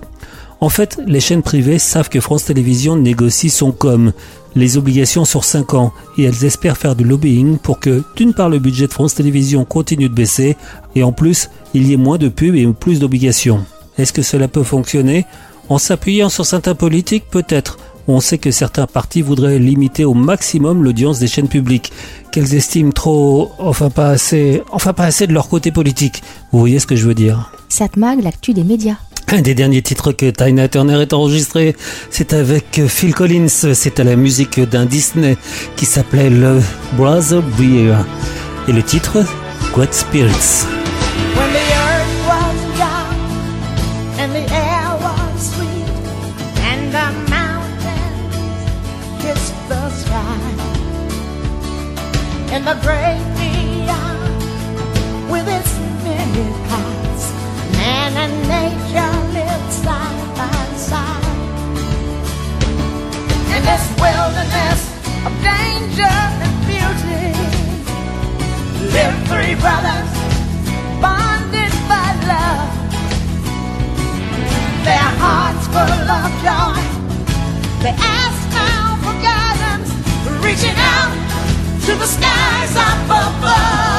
En 0.60 0.68
fait, 0.68 0.98
les 1.06 1.20
chaînes 1.20 1.42
privées 1.42 1.78
savent 1.78 2.08
que 2.08 2.20
France 2.20 2.44
Télévisions 2.44 2.96
négocie 2.96 3.50
son 3.50 3.72
com, 3.72 4.12
les 4.54 4.78
obligations 4.78 5.26
sur 5.26 5.44
5 5.44 5.74
ans, 5.74 5.92
et 6.16 6.24
elles 6.24 6.44
espèrent 6.44 6.78
faire 6.78 6.96
du 6.96 7.04
lobbying 7.04 7.58
pour 7.58 7.78
que, 7.78 8.02
d'une 8.16 8.32
part, 8.32 8.48
le 8.48 8.58
budget 8.58 8.86
de 8.86 8.92
France 8.92 9.14
Télévisions 9.14 9.66
continue 9.66 10.08
de 10.08 10.14
baisser, 10.14 10.56
et 10.94 11.02
en 11.02 11.12
plus, 11.12 11.50
il 11.74 11.86
y 11.86 11.92
ait 11.92 11.98
moins 11.98 12.16
de 12.16 12.28
pubs 12.28 12.54
et 12.54 12.66
plus 12.72 13.00
d'obligations. 13.00 13.64
Est-ce 13.98 14.14
que 14.14 14.22
cela 14.22 14.48
peut 14.48 14.62
fonctionner? 14.62 15.26
En 15.68 15.78
s'appuyant 15.78 16.30
sur 16.30 16.46
certains 16.46 16.74
politiques, 16.74 17.24
peut-être. 17.30 17.78
On 18.08 18.20
sait 18.20 18.38
que 18.38 18.50
certains 18.52 18.86
partis 18.86 19.20
voudraient 19.20 19.58
limiter 19.58 20.04
au 20.04 20.14
maximum 20.14 20.84
l'audience 20.84 21.18
des 21.18 21.26
chaînes 21.26 21.48
publiques, 21.48 21.92
qu'elles 22.30 22.54
estiment 22.54 22.92
trop, 22.92 23.50
enfin 23.58 23.90
pas 23.90 24.08
assez, 24.08 24.62
enfin 24.70 24.92
pas 24.92 25.04
assez 25.04 25.26
de 25.26 25.32
leur 25.32 25.48
côté 25.48 25.72
politique. 25.72 26.22
Vous 26.52 26.60
voyez 26.60 26.78
ce 26.78 26.86
que 26.86 26.96
je 26.96 27.06
veux 27.06 27.14
dire? 27.14 27.50
Satmag, 27.68 28.22
l'actu 28.22 28.54
des 28.54 28.64
médias. 28.64 28.96
Un 29.28 29.40
des 29.40 29.54
derniers 29.54 29.82
titres 29.82 30.12
que 30.12 30.30
Tina 30.30 30.68
Turner 30.68 31.02
est 31.02 31.12
enregistré, 31.12 31.74
c'est 32.10 32.32
avec 32.32 32.80
Phil 32.86 33.14
Collins. 33.14 33.48
C'est 33.48 33.98
à 33.98 34.04
la 34.04 34.16
musique 34.16 34.60
d'un 34.60 34.86
Disney 34.86 35.36
qui 35.76 35.84
s'appelait 35.84 36.30
le 36.30 36.60
Brother 36.92 37.42
Beer. 37.58 37.96
Et 38.68 38.72
le 38.72 38.82
titre, 38.82 39.24
Great 39.72 39.92
Spirits. 39.92 40.66
The 44.36 44.42
earth 52.92 53.25
this 63.66 63.84
wilderness 63.98 64.80
of 65.26 65.32
danger 65.42 66.16
and 66.44 66.54
beauty, 66.70 67.34
lived 68.94 69.20
three 69.26 69.54
brothers 69.58 70.10
bonded 71.02 71.74
by 71.90 72.06
love. 72.30 72.70
Their 74.86 75.10
hearts 75.22 75.66
full 75.74 76.06
of 76.20 76.30
joy. 76.46 76.78
They 77.82 77.94
ask 78.18 78.40
now 78.54 78.94
for 79.02 79.16
guidance, 79.30 79.90
reaching 80.46 80.78
out 80.94 81.12
to 81.86 81.92
the 82.02 82.06
skies 82.06 82.76
up 82.76 83.04
above. 83.04 83.95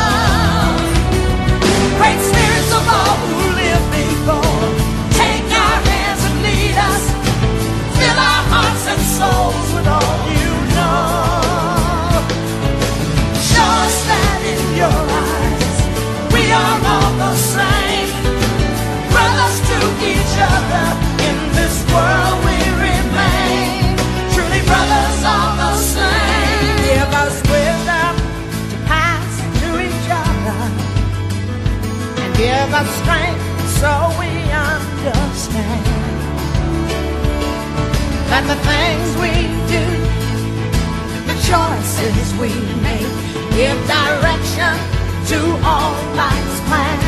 To 45.28 45.36
all 45.62 45.92
life's 46.16 46.60
plans. 46.68 47.04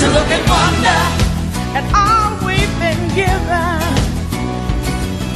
To 0.00 0.06
look 0.12 0.28
and 0.28 0.44
wonder 0.46 1.00
at 1.78 1.84
all 1.96 2.46
we've 2.46 2.74
been 2.78 3.02
given 3.16 3.80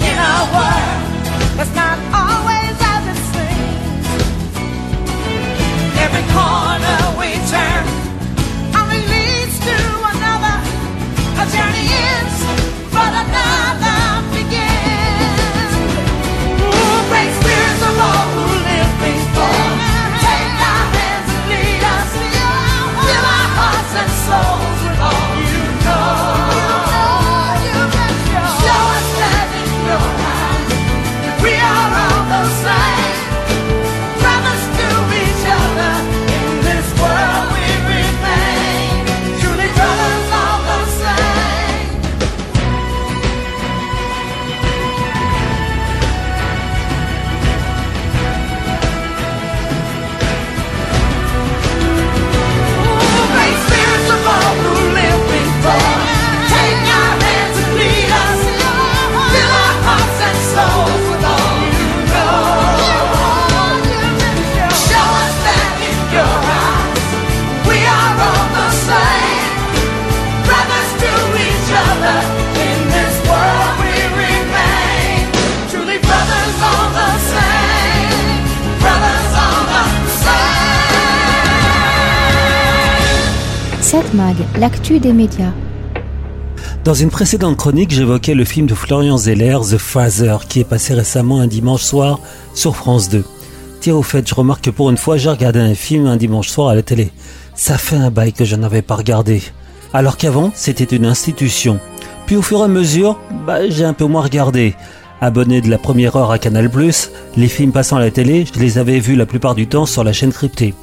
in 0.04 0.16
a 0.20 0.36
world 0.52 1.56
that's 1.56 1.74
not 1.74 1.98
always 2.12 2.39
Satmag, 84.10 84.36
l'actu 84.58 84.98
des 84.98 85.12
médias. 85.12 85.52
Dans 86.84 86.94
une 86.94 87.10
précédente 87.10 87.56
chronique, 87.56 87.92
j'évoquais 87.92 88.34
le 88.34 88.44
film 88.44 88.66
de 88.66 88.74
Florian 88.74 89.16
Zeller, 89.16 89.58
The 89.70 89.78
Father, 89.78 90.38
qui 90.48 90.60
est 90.60 90.64
passé 90.64 90.94
récemment 90.94 91.40
un 91.40 91.46
dimanche 91.46 91.84
soir 91.84 92.18
sur 92.52 92.74
France 92.74 93.08
2. 93.08 93.24
Tiens, 93.80 93.94
au 93.94 94.02
fait, 94.02 94.28
je 94.28 94.34
remarque 94.34 94.64
que 94.64 94.70
pour 94.70 94.90
une 94.90 94.96
fois, 94.96 95.16
j'ai 95.16 95.30
regardé 95.30 95.60
un 95.60 95.74
film 95.74 96.06
un 96.06 96.16
dimanche 96.16 96.48
soir 96.48 96.68
à 96.68 96.74
la 96.74 96.82
télé. 96.82 97.12
Ça 97.54 97.78
fait 97.78 97.96
un 97.96 98.10
bail 98.10 98.32
que 98.32 98.44
je 98.44 98.56
n'avais 98.56 98.82
pas 98.82 98.96
regardé. 98.96 99.42
Alors 99.92 100.16
qu'avant, 100.16 100.50
c'était 100.54 100.96
une 100.96 101.06
institution. 101.06 101.78
Puis 102.26 102.36
au 102.36 102.42
fur 102.42 102.60
et 102.60 102.64
à 102.64 102.68
mesure, 102.68 103.18
bah, 103.46 103.68
j'ai 103.68 103.84
un 103.84 103.94
peu 103.94 104.06
moins 104.06 104.22
regardé. 104.22 104.74
Abonné 105.20 105.60
de 105.60 105.70
la 105.70 105.78
première 105.78 106.16
heure 106.16 106.32
à 106.32 106.38
Canal+, 106.38 106.68
les 107.36 107.48
films 107.48 107.72
passant 107.72 107.96
à 107.96 108.00
la 108.00 108.10
télé, 108.10 108.44
je 108.52 108.58
les 108.58 108.78
avais 108.78 108.98
vus 108.98 109.14
la 109.14 109.26
plupart 109.26 109.54
du 109.54 109.68
temps 109.68 109.86
sur 109.86 110.02
la 110.02 110.12
chaîne 110.12 110.32
cryptée. 110.32 110.74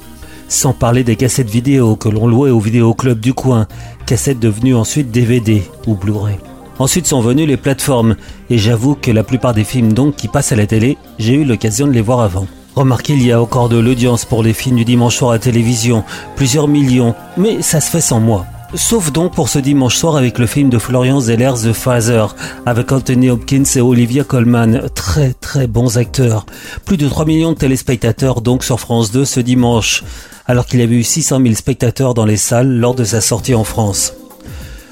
Sans 0.48 0.72
parler 0.72 1.04
des 1.04 1.16
cassettes 1.16 1.50
vidéo 1.50 1.94
que 1.94 2.08
l'on 2.08 2.26
louait 2.26 2.50
au 2.50 2.58
vidéoclub 2.58 3.20
du 3.20 3.34
coin, 3.34 3.66
cassettes 4.06 4.40
devenues 4.40 4.74
ensuite 4.74 5.10
DVD 5.10 5.62
ou 5.86 5.94
Blu-ray. 5.94 6.38
Ensuite 6.78 7.06
sont 7.06 7.20
venues 7.20 7.44
les 7.44 7.58
plateformes, 7.58 8.16
et 8.48 8.56
j'avoue 8.56 8.94
que 8.94 9.10
la 9.10 9.24
plupart 9.24 9.52
des 9.52 9.64
films 9.64 9.92
donc 9.92 10.16
qui 10.16 10.26
passent 10.26 10.52
à 10.52 10.56
la 10.56 10.66
télé, 10.66 10.96
j'ai 11.18 11.34
eu 11.34 11.44
l'occasion 11.44 11.86
de 11.86 11.92
les 11.92 12.00
voir 12.00 12.20
avant. 12.20 12.46
Remarquez, 12.76 13.12
il 13.12 13.26
y 13.26 13.32
a 13.32 13.42
encore 13.42 13.68
de 13.68 13.76
l'audience 13.76 14.24
pour 14.24 14.42
les 14.42 14.54
films 14.54 14.76
du 14.76 14.84
dimanche 14.86 15.16
soir 15.16 15.32
à 15.32 15.38
télévision, 15.38 16.02
plusieurs 16.34 16.68
millions, 16.68 17.14
mais 17.36 17.60
ça 17.60 17.80
se 17.80 17.90
fait 17.90 18.00
sans 18.00 18.20
moi. 18.20 18.46
Sauf 18.74 19.12
donc 19.12 19.32
pour 19.32 19.48
ce 19.48 19.58
dimanche 19.58 19.96
soir 19.96 20.16
avec 20.16 20.38
le 20.38 20.46
film 20.46 20.68
de 20.68 20.78
Florian 20.78 21.20
Zeller 21.20 21.52
The 21.54 21.72
Father, 21.72 22.26
avec 22.66 22.92
Anthony 22.92 23.30
Hopkins 23.30 23.64
et 23.76 23.80
Olivia 23.80 24.24
Colman, 24.24 24.82
très 24.94 25.32
très 25.32 25.66
bons 25.66 25.96
acteurs. 25.96 26.44
Plus 26.84 26.98
de 26.98 27.08
3 27.08 27.24
millions 27.24 27.52
de 27.52 27.56
téléspectateurs 27.56 28.42
donc 28.42 28.62
sur 28.62 28.78
France 28.78 29.10
2 29.10 29.24
ce 29.24 29.40
dimanche, 29.40 30.04
alors 30.46 30.66
qu'il 30.66 30.80
y 30.80 30.82
avait 30.82 30.96
eu 30.96 31.02
600 31.02 31.40
000 31.40 31.54
spectateurs 31.54 32.12
dans 32.12 32.26
les 32.26 32.36
salles 32.36 32.68
lors 32.68 32.94
de 32.94 33.04
sa 33.04 33.22
sortie 33.22 33.54
en 33.54 33.64
France. 33.64 34.12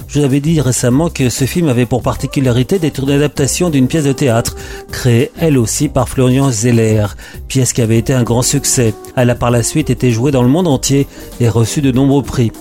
Je 0.08 0.20
vous 0.20 0.24
avais 0.24 0.40
dit 0.40 0.58
récemment 0.62 1.10
que 1.10 1.28
ce 1.28 1.44
film 1.44 1.68
avait 1.68 1.84
pour 1.84 2.00
particularité 2.00 2.78
d'être 2.78 3.02
une 3.02 3.10
adaptation 3.10 3.68
d'une 3.68 3.88
pièce 3.88 4.04
de 4.04 4.12
théâtre, 4.12 4.56
créée 4.90 5.32
elle 5.38 5.58
aussi 5.58 5.88
par 5.88 6.08
Florian 6.08 6.50
Zeller, 6.50 7.08
pièce 7.46 7.74
qui 7.74 7.82
avait 7.82 7.98
été 7.98 8.14
un 8.14 8.22
grand 8.22 8.42
succès. 8.42 8.94
Elle 9.16 9.28
a 9.28 9.34
par 9.34 9.50
la 9.50 9.62
suite 9.62 9.90
été 9.90 10.12
jouée 10.12 10.30
dans 10.30 10.42
le 10.42 10.48
monde 10.48 10.68
entier 10.68 11.06
et 11.40 11.48
reçu 11.50 11.82
de 11.82 11.92
nombreux 11.92 12.22
prix. 12.22 12.52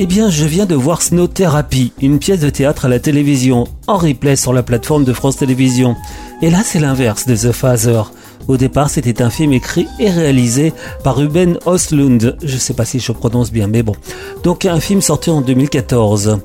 Eh 0.00 0.06
bien, 0.06 0.30
je 0.30 0.44
viens 0.44 0.64
de 0.64 0.76
voir 0.76 1.02
Snow 1.02 1.26
Therapy, 1.26 1.92
une 2.00 2.20
pièce 2.20 2.38
de 2.38 2.50
théâtre 2.50 2.84
à 2.84 2.88
la 2.88 3.00
télévision, 3.00 3.66
en 3.88 3.96
replay 3.96 4.36
sur 4.36 4.52
la 4.52 4.62
plateforme 4.62 5.02
de 5.02 5.12
France 5.12 5.38
Télévisions. 5.38 5.96
Et 6.40 6.50
là, 6.50 6.60
c'est 6.62 6.78
l'inverse 6.78 7.26
de 7.26 7.34
The 7.34 7.50
Father. 7.50 8.02
Au 8.46 8.56
départ, 8.56 8.90
c'était 8.90 9.22
un 9.22 9.28
film 9.28 9.52
écrit 9.52 9.88
et 9.98 10.08
réalisé 10.08 10.72
par 11.02 11.16
Ruben 11.16 11.58
Oslund. 11.66 12.36
Je 12.44 12.56
sais 12.56 12.74
pas 12.74 12.84
si 12.84 13.00
je 13.00 13.10
prononce 13.10 13.50
bien, 13.50 13.66
mais 13.66 13.82
bon. 13.82 13.96
Donc, 14.44 14.66
un 14.66 14.78
film 14.78 15.00
sorti 15.00 15.30
en 15.30 15.40
2014. 15.40 16.38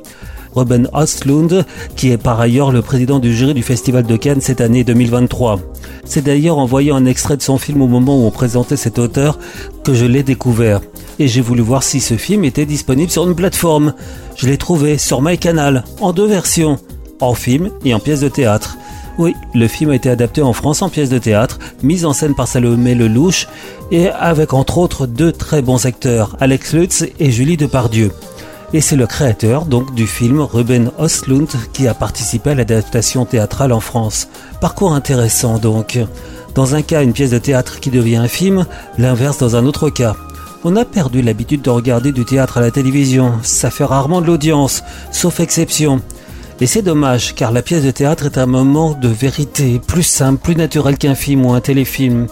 Ruben 0.55 0.89
Oslund, 0.91 1.63
qui 1.95 2.09
est 2.09 2.17
par 2.17 2.41
ailleurs 2.41 2.71
le 2.71 2.81
président 2.81 3.19
du 3.19 3.35
jury 3.35 3.53
du 3.53 3.61
Festival 3.61 4.03
de 4.03 4.17
Cannes 4.17 4.41
cette 4.41 4.61
année 4.61 4.83
2023. 4.83 5.59
C'est 6.05 6.23
d'ailleurs 6.23 6.57
en 6.57 6.65
voyant 6.65 6.95
un 6.95 7.05
extrait 7.05 7.37
de 7.37 7.43
son 7.43 7.59
film 7.59 7.83
au 7.83 7.87
moment 7.87 8.17
où 8.17 8.25
on 8.25 8.31
présentait 8.31 8.77
cet 8.77 8.97
auteur 8.97 9.37
que 9.83 9.93
je 9.93 10.05
l'ai 10.05 10.23
découvert 10.23 10.81
et 11.19 11.27
j'ai 11.27 11.41
voulu 11.41 11.61
voir 11.61 11.83
si 11.83 11.99
ce 11.99 12.15
film 12.15 12.43
était 12.43 12.65
disponible 12.65 13.11
sur 13.11 13.27
une 13.27 13.35
plateforme. 13.35 13.93
Je 14.35 14.47
l'ai 14.47 14.57
trouvé 14.57 14.97
sur 14.97 15.21
MyCanal, 15.21 15.83
en 16.01 16.13
deux 16.13 16.27
versions, 16.27 16.77
en 17.19 17.33
film 17.33 17.69
et 17.85 17.93
en 17.93 17.99
pièce 17.99 18.21
de 18.21 18.29
théâtre. 18.29 18.77
Oui, 19.17 19.35
le 19.53 19.67
film 19.67 19.91
a 19.91 19.95
été 19.95 20.09
adapté 20.09 20.41
en 20.41 20.53
France 20.53 20.81
en 20.81 20.89
pièce 20.89 21.09
de 21.09 21.19
théâtre, 21.19 21.59
mise 21.83 22.03
en 22.05 22.13
scène 22.13 22.33
par 22.33 22.47
Salomé 22.47 22.95
Lelouch 22.95 23.47
et 23.91 24.09
avec 24.09 24.53
entre 24.53 24.79
autres 24.79 25.05
deux 25.05 25.31
très 25.31 25.61
bons 25.61 25.85
acteurs, 25.85 26.35
Alex 26.39 26.73
Lutz 26.73 27.05
et 27.19 27.31
Julie 27.31 27.57
Depardieu. 27.57 28.11
Et 28.73 28.81
c'est 28.81 28.95
le 28.95 29.05
créateur 29.05 29.65
donc 29.65 29.93
du 29.93 30.07
film 30.07 30.39
Ruben 30.41 30.89
Ostlund 30.97 31.47
qui 31.73 31.87
a 31.87 31.93
participé 31.93 32.51
à 32.51 32.55
l'adaptation 32.55 33.23
théâtrale 33.23 33.71
en 33.71 33.79
France. 33.79 34.27
Parcours 34.61 34.93
intéressant 34.93 35.59
donc. 35.59 35.99
Dans 36.55 36.73
un 36.73 36.81
cas, 36.81 37.03
une 37.03 37.13
pièce 37.13 37.31
de 37.31 37.37
théâtre 37.37 37.79
qui 37.79 37.91
devient 37.91 38.15
un 38.15 38.27
film, 38.27 38.65
l'inverse 38.97 39.37
dans 39.37 39.55
un 39.55 39.65
autre 39.65 39.89
cas. 39.91 40.15
On 40.65 40.77
a 40.77 40.85
perdu 40.85 41.21
l'habitude 41.21 41.61
de 41.61 41.69
regarder 41.69 42.13
du 42.13 42.23
théâtre 42.23 42.57
à 42.57 42.61
la 42.61 42.71
télévision, 42.71 43.33
ça 43.43 43.69
fait 43.69 43.83
rarement 43.83 44.21
de 44.21 44.27
l'audience, 44.27 44.81
sauf 45.11 45.41
exception. 45.41 46.01
Et 46.61 46.67
c'est 46.67 46.81
dommage, 46.81 47.35
car 47.35 47.51
la 47.51 47.61
pièce 47.61 47.83
de 47.83 47.91
théâtre 47.91 48.27
est 48.27 48.37
un 48.37 48.45
moment 48.45 48.91
de 48.93 49.09
vérité, 49.09 49.81
plus 49.85 50.03
simple, 50.03 50.39
plus 50.41 50.55
naturel 50.55 50.97
qu'un 50.97 51.15
film 51.15 51.45
ou 51.45 51.51
un 51.51 51.59
téléfilm. 51.59 52.27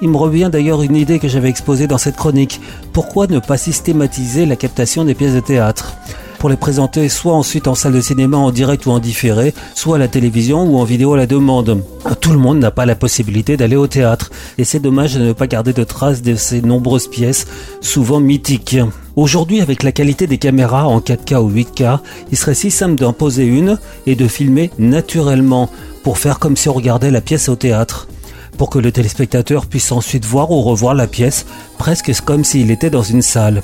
Il 0.00 0.08
me 0.08 0.16
revient 0.16 0.48
d'ailleurs 0.50 0.80
une 0.80 0.96
idée 0.96 1.18
que 1.18 1.28
j'avais 1.28 1.50
exposée 1.50 1.86
dans 1.86 1.98
cette 1.98 2.16
chronique. 2.16 2.58
Pourquoi 2.94 3.26
ne 3.26 3.38
pas 3.38 3.58
systématiser 3.58 4.46
la 4.46 4.56
captation 4.56 5.04
des 5.04 5.14
pièces 5.14 5.34
de 5.34 5.40
théâtre? 5.40 5.94
Pour 6.38 6.48
les 6.48 6.56
présenter 6.56 7.08
soit 7.08 7.34
ensuite 7.34 7.68
en 7.68 7.74
salle 7.74 7.92
de 7.92 8.00
cinéma 8.00 8.36
en 8.36 8.50
direct 8.50 8.86
ou 8.86 8.90
en 8.90 8.98
différé, 8.98 9.54
soit 9.74 9.96
à 9.96 9.98
la 9.98 10.08
télévision 10.08 10.64
ou 10.64 10.78
en 10.78 10.84
vidéo 10.84 11.14
à 11.14 11.16
la 11.16 11.26
demande. 11.26 11.82
Tout 12.20 12.32
le 12.32 12.38
monde 12.38 12.58
n'a 12.58 12.70
pas 12.70 12.86
la 12.86 12.94
possibilité 12.94 13.56
d'aller 13.56 13.76
au 13.76 13.86
théâtre 13.86 14.30
et 14.56 14.64
c'est 14.64 14.80
dommage 14.80 15.14
de 15.14 15.20
ne 15.20 15.32
pas 15.32 15.46
garder 15.46 15.72
de 15.72 15.84
traces 15.84 16.22
de 16.22 16.36
ces 16.36 16.62
nombreuses 16.62 17.08
pièces, 17.08 17.46
souvent 17.80 18.20
mythiques. 18.20 18.78
Aujourd'hui, 19.16 19.60
avec 19.60 19.82
la 19.82 19.92
qualité 19.92 20.26
des 20.26 20.38
caméras 20.38 20.86
en 20.86 21.00
4K 21.00 21.36
ou 21.36 21.50
8K, 21.50 21.98
il 22.30 22.38
serait 22.38 22.54
si 22.54 22.70
simple 22.70 22.94
d'en 22.94 23.12
poser 23.12 23.44
une 23.44 23.78
et 24.06 24.14
de 24.14 24.28
filmer 24.28 24.70
naturellement 24.78 25.68
pour 26.02 26.18
faire 26.18 26.38
comme 26.38 26.56
si 26.56 26.68
on 26.68 26.74
regardait 26.74 27.10
la 27.10 27.20
pièce 27.20 27.48
au 27.48 27.56
théâtre 27.56 28.08
pour 28.56 28.70
que 28.70 28.78
le 28.78 28.92
téléspectateur 28.92 29.66
puisse 29.66 29.92
ensuite 29.92 30.24
voir 30.24 30.50
ou 30.50 30.60
revoir 30.62 30.94
la 30.94 31.06
pièce, 31.06 31.46
presque 31.78 32.12
comme 32.24 32.44
s'il 32.44 32.72
était 32.72 32.90
dans 32.90 33.02
une 33.02 33.22
salle. 33.22 33.62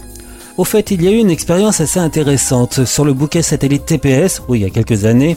Au 0.56 0.62
fait, 0.62 0.92
il 0.92 1.02
y 1.02 1.08
a 1.08 1.10
eu 1.10 1.16
une 1.16 1.30
expérience 1.30 1.80
assez 1.80 1.98
intéressante. 1.98 2.84
Sur 2.84 3.04
le 3.04 3.12
bouquet 3.12 3.42
satellite 3.42 3.86
TPS, 3.86 4.40
oui, 4.48 4.60
il 4.60 4.62
y 4.62 4.66
a 4.66 4.70
quelques 4.70 5.04
années, 5.04 5.36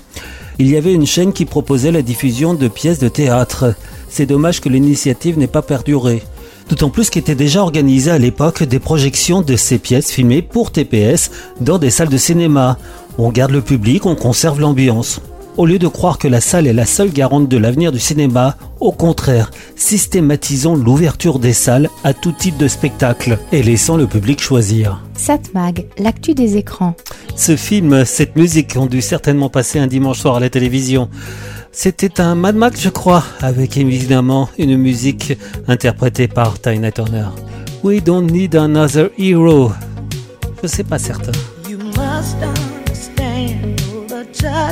il 0.59 0.69
y 0.69 0.77
avait 0.77 0.93
une 0.93 1.07
chaîne 1.07 1.33
qui 1.33 1.45
proposait 1.45 1.91
la 1.91 2.03
diffusion 2.03 2.53
de 2.53 2.67
pièces 2.67 2.99
de 2.99 3.07
théâtre. 3.07 3.73
C'est 4.09 4.27
dommage 4.27 4.61
que 4.61 4.69
l'initiative 4.69 5.39
n'ait 5.39 5.47
pas 5.47 5.63
perduré. 5.63 6.21
D'autant 6.69 6.91
plus 6.91 7.09
qu'étaient 7.09 7.33
déjà 7.33 7.63
organisées 7.63 8.11
à 8.11 8.19
l'époque 8.19 8.61
des 8.61 8.77
projections 8.77 9.41
de 9.41 9.55
ces 9.55 9.79
pièces 9.79 10.11
filmées 10.11 10.43
pour 10.43 10.69
TPS 10.71 11.31
dans 11.61 11.79
des 11.79 11.89
salles 11.89 12.09
de 12.09 12.17
cinéma. 12.17 12.77
On 13.17 13.31
garde 13.31 13.51
le 13.51 13.61
public, 13.61 14.05
on 14.05 14.15
conserve 14.15 14.59
l'ambiance. 14.59 15.19
Au 15.57 15.65
lieu 15.65 15.79
de 15.79 15.87
croire 15.87 16.19
que 16.19 16.27
la 16.27 16.39
salle 16.39 16.67
est 16.67 16.73
la 16.73 16.85
seule 16.85 17.11
garante 17.11 17.49
de 17.49 17.57
l'avenir 17.57 17.91
du 17.91 17.99
cinéma, 17.99 18.57
au 18.79 18.91
contraire, 18.91 19.49
systématisons 19.75 20.75
l'ouverture 20.75 21.39
des 21.39 21.51
salles 21.51 21.89
à 22.03 22.13
tout 22.13 22.31
type 22.31 22.57
de 22.57 22.67
spectacle 22.67 23.39
et 23.51 23.63
laissons 23.63 23.97
le 23.97 24.05
public 24.05 24.39
choisir. 24.39 25.01
Satmag, 25.15 25.87
l'actu 25.97 26.35
des 26.35 26.57
écrans. 26.57 26.93
Ce 27.35 27.55
film, 27.55 28.05
cette 28.05 28.35
musique 28.35 28.75
ont 28.77 28.85
dû 28.85 29.01
certainement 29.01 29.49
passer 29.49 29.79
un 29.79 29.87
dimanche 29.87 30.19
soir 30.19 30.35
à 30.35 30.39
la 30.39 30.51
télévision. 30.51 31.09
C'était 31.71 32.21
un 32.21 32.35
Mad 32.35 32.55
Max, 32.55 32.79
je 32.79 32.89
crois, 32.89 33.23
avec 33.41 33.77
évidemment 33.77 34.49
une 34.59 34.77
musique 34.77 35.39
interprétée 35.67 36.27
par 36.27 36.61
Tina 36.61 36.91
Turner. 36.91 37.29
We 37.83 38.03
don't 38.03 38.31
need 38.31 38.55
another 38.55 39.09
hero. 39.17 39.71
Je 40.61 40.67
sais 40.67 40.83
pas 40.83 40.99
certain. 40.99 41.31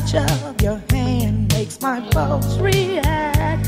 Touch 0.02 0.16
of 0.16 0.62
your 0.62 0.82
hand 0.90 1.54
makes 1.54 1.80
my 1.82 2.02
pulse 2.12 2.58
react. 2.58 3.64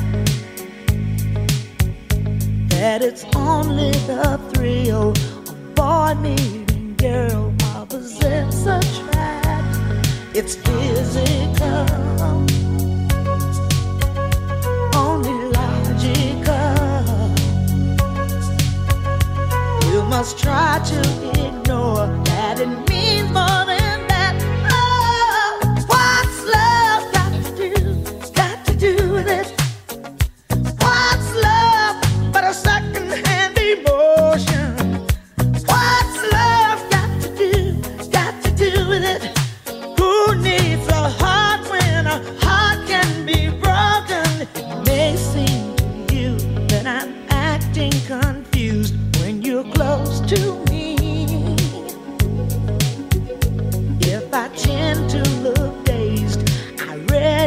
That 2.70 3.02
it's 3.02 3.24
only 3.34 3.92
the 4.12 4.38
thrill 4.54 5.12
of 5.12 5.76
boy 5.76 6.16
meeting 6.20 6.96
girl 6.98 7.54
opposites 7.76 8.66
attract. 8.66 9.78
It's 10.36 10.56
physical, 10.56 11.86
only 14.96 15.38
logical. 15.60 16.76
You 19.90 20.02
must 20.04 20.38
try 20.38 20.82
to 20.92 21.00
ignore 21.48 22.08
that 22.26 22.60
it 22.60 22.90
means 22.90 23.32
more 23.32 23.66
than 23.66 23.77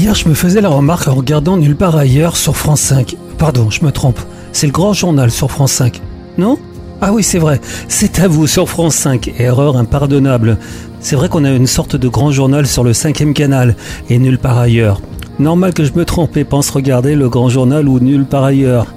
Hier, 0.00 0.14
je 0.14 0.30
me 0.30 0.34
faisais 0.34 0.62
la 0.62 0.70
remarque 0.70 1.08
en 1.08 1.14
regardant 1.14 1.58
Nulle 1.58 1.76
part 1.76 1.94
ailleurs 1.94 2.38
sur 2.38 2.56
France 2.56 2.80
5. 2.80 3.16
Pardon, 3.36 3.68
je 3.68 3.84
me 3.84 3.92
trompe. 3.92 4.18
C'est 4.50 4.66
le 4.66 4.72
grand 4.72 4.94
journal 4.94 5.30
sur 5.30 5.50
France 5.50 5.72
5. 5.72 6.00
Non? 6.38 6.58
Ah 7.02 7.12
oui, 7.12 7.22
c'est 7.22 7.38
vrai. 7.38 7.60
C'est 7.86 8.18
à 8.18 8.26
vous 8.26 8.46
sur 8.46 8.66
France 8.66 8.94
5. 8.94 9.34
Erreur 9.38 9.76
impardonnable. 9.76 10.56
C'est 11.00 11.16
vrai 11.16 11.28
qu'on 11.28 11.44
a 11.44 11.50
une 11.50 11.66
sorte 11.66 11.96
de 11.96 12.08
grand 12.08 12.30
journal 12.30 12.66
sur 12.66 12.82
le 12.82 12.94
cinquième 12.94 13.34
canal 13.34 13.76
et 14.08 14.18
Nulle 14.18 14.38
part 14.38 14.56
ailleurs. 14.56 15.02
Normal 15.38 15.74
que 15.74 15.84
je 15.84 15.92
me 15.92 16.06
trompe 16.06 16.34
et 16.38 16.44
pense 16.44 16.70
regarder 16.70 17.14
le 17.14 17.28
grand 17.28 17.50
journal 17.50 17.86
ou 17.86 18.00
Nulle 18.00 18.24
part 18.24 18.44
ailleurs. 18.44 18.94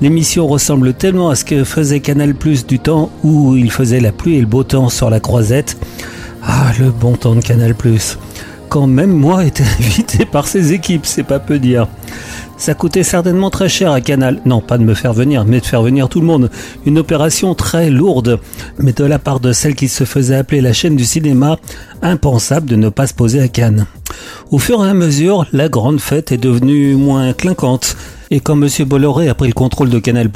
L'émission 0.00 0.46
ressemble 0.46 0.94
tellement 0.94 1.28
à 1.28 1.34
ce 1.34 1.44
que 1.44 1.62
faisait 1.62 2.00
Canal 2.00 2.34
Plus 2.34 2.66
du 2.66 2.78
temps 2.78 3.10
où 3.22 3.54
il 3.54 3.70
faisait 3.70 4.00
la 4.00 4.12
pluie 4.12 4.36
et 4.36 4.40
le 4.40 4.46
beau 4.46 4.64
temps 4.64 4.88
sur 4.88 5.10
la 5.10 5.20
croisette. 5.20 5.76
Ah, 6.42 6.72
le 6.80 6.90
bon 6.90 7.16
temps 7.16 7.34
de 7.34 7.42
Canal 7.42 7.74
Plus 7.74 8.16
quand 8.68 8.86
même 8.86 9.12
moi 9.12 9.44
était 9.44 9.64
invité 9.80 10.24
par 10.24 10.46
ses 10.46 10.72
équipes, 10.72 11.06
c'est 11.06 11.22
pas 11.22 11.38
peu 11.38 11.58
dire. 11.58 11.88
Ça 12.56 12.74
coûtait 12.74 13.02
certainement 13.02 13.50
très 13.50 13.68
cher 13.68 13.92
à 13.92 14.00
Canal. 14.00 14.40
Non, 14.44 14.60
pas 14.60 14.78
de 14.78 14.84
me 14.84 14.94
faire 14.94 15.12
venir, 15.12 15.44
mais 15.44 15.60
de 15.60 15.66
faire 15.66 15.82
venir 15.82 16.08
tout 16.08 16.20
le 16.20 16.26
monde. 16.26 16.50
Une 16.86 16.98
opération 16.98 17.54
très 17.54 17.90
lourde, 17.90 18.40
mais 18.78 18.92
de 18.92 19.04
la 19.04 19.18
part 19.18 19.40
de 19.40 19.52
celle 19.52 19.74
qui 19.74 19.88
se 19.88 20.04
faisait 20.04 20.36
appeler 20.36 20.60
la 20.60 20.72
chaîne 20.72 20.96
du 20.96 21.04
cinéma, 21.04 21.58
impensable 22.02 22.68
de 22.68 22.76
ne 22.76 22.88
pas 22.88 23.06
se 23.06 23.14
poser 23.14 23.40
à 23.40 23.48
Cannes. 23.48 23.86
Au 24.50 24.58
fur 24.58 24.84
et 24.84 24.88
à 24.88 24.94
mesure, 24.94 25.46
la 25.52 25.68
grande 25.68 26.00
fête 26.00 26.32
est 26.32 26.38
devenue 26.38 26.96
moins 26.96 27.32
clinquante. 27.32 27.96
Et 28.30 28.40
quand 28.40 28.56
Monsieur 28.56 28.84
Bolloré 28.84 29.28
a 29.28 29.34
pris 29.34 29.48
le 29.48 29.54
contrôle 29.54 29.88
de 29.88 29.98
Canal+, 29.98 30.28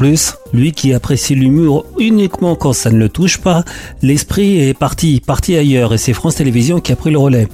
lui 0.54 0.72
qui 0.72 0.94
apprécie 0.94 1.34
l'humour 1.34 1.84
uniquement 1.98 2.54
quand 2.54 2.72
ça 2.72 2.90
ne 2.90 2.96
le 2.96 3.10
touche 3.10 3.38
pas, 3.38 3.64
l'esprit 4.00 4.60
est 4.60 4.74
parti, 4.74 5.20
parti 5.24 5.56
ailleurs 5.56 5.92
et 5.92 5.98
c'est 5.98 6.14
France 6.14 6.36
Télévisions 6.36 6.80
qui 6.80 6.92
a 6.92 6.96
pris 6.96 7.10
le 7.10 7.18
relais. 7.18 7.48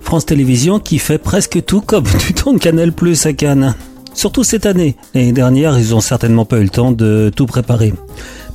France 0.00 0.26
Télévisions 0.26 0.80
qui 0.80 0.98
fait 0.98 1.18
presque 1.18 1.64
tout 1.64 1.80
comme 1.80 2.04
du 2.26 2.34
temps 2.34 2.52
de 2.52 2.58
Canal+ 2.58 2.92
à 3.24 3.32
Cannes. 3.32 3.73
Surtout 4.14 4.44
cette 4.44 4.64
année. 4.64 4.96
L'année 5.14 5.32
dernière, 5.32 5.78
ils 5.78 5.94
ont 5.94 6.00
certainement 6.00 6.44
pas 6.44 6.58
eu 6.58 6.62
le 6.62 6.68
temps 6.68 6.92
de 6.92 7.30
tout 7.34 7.46
préparer. 7.46 7.92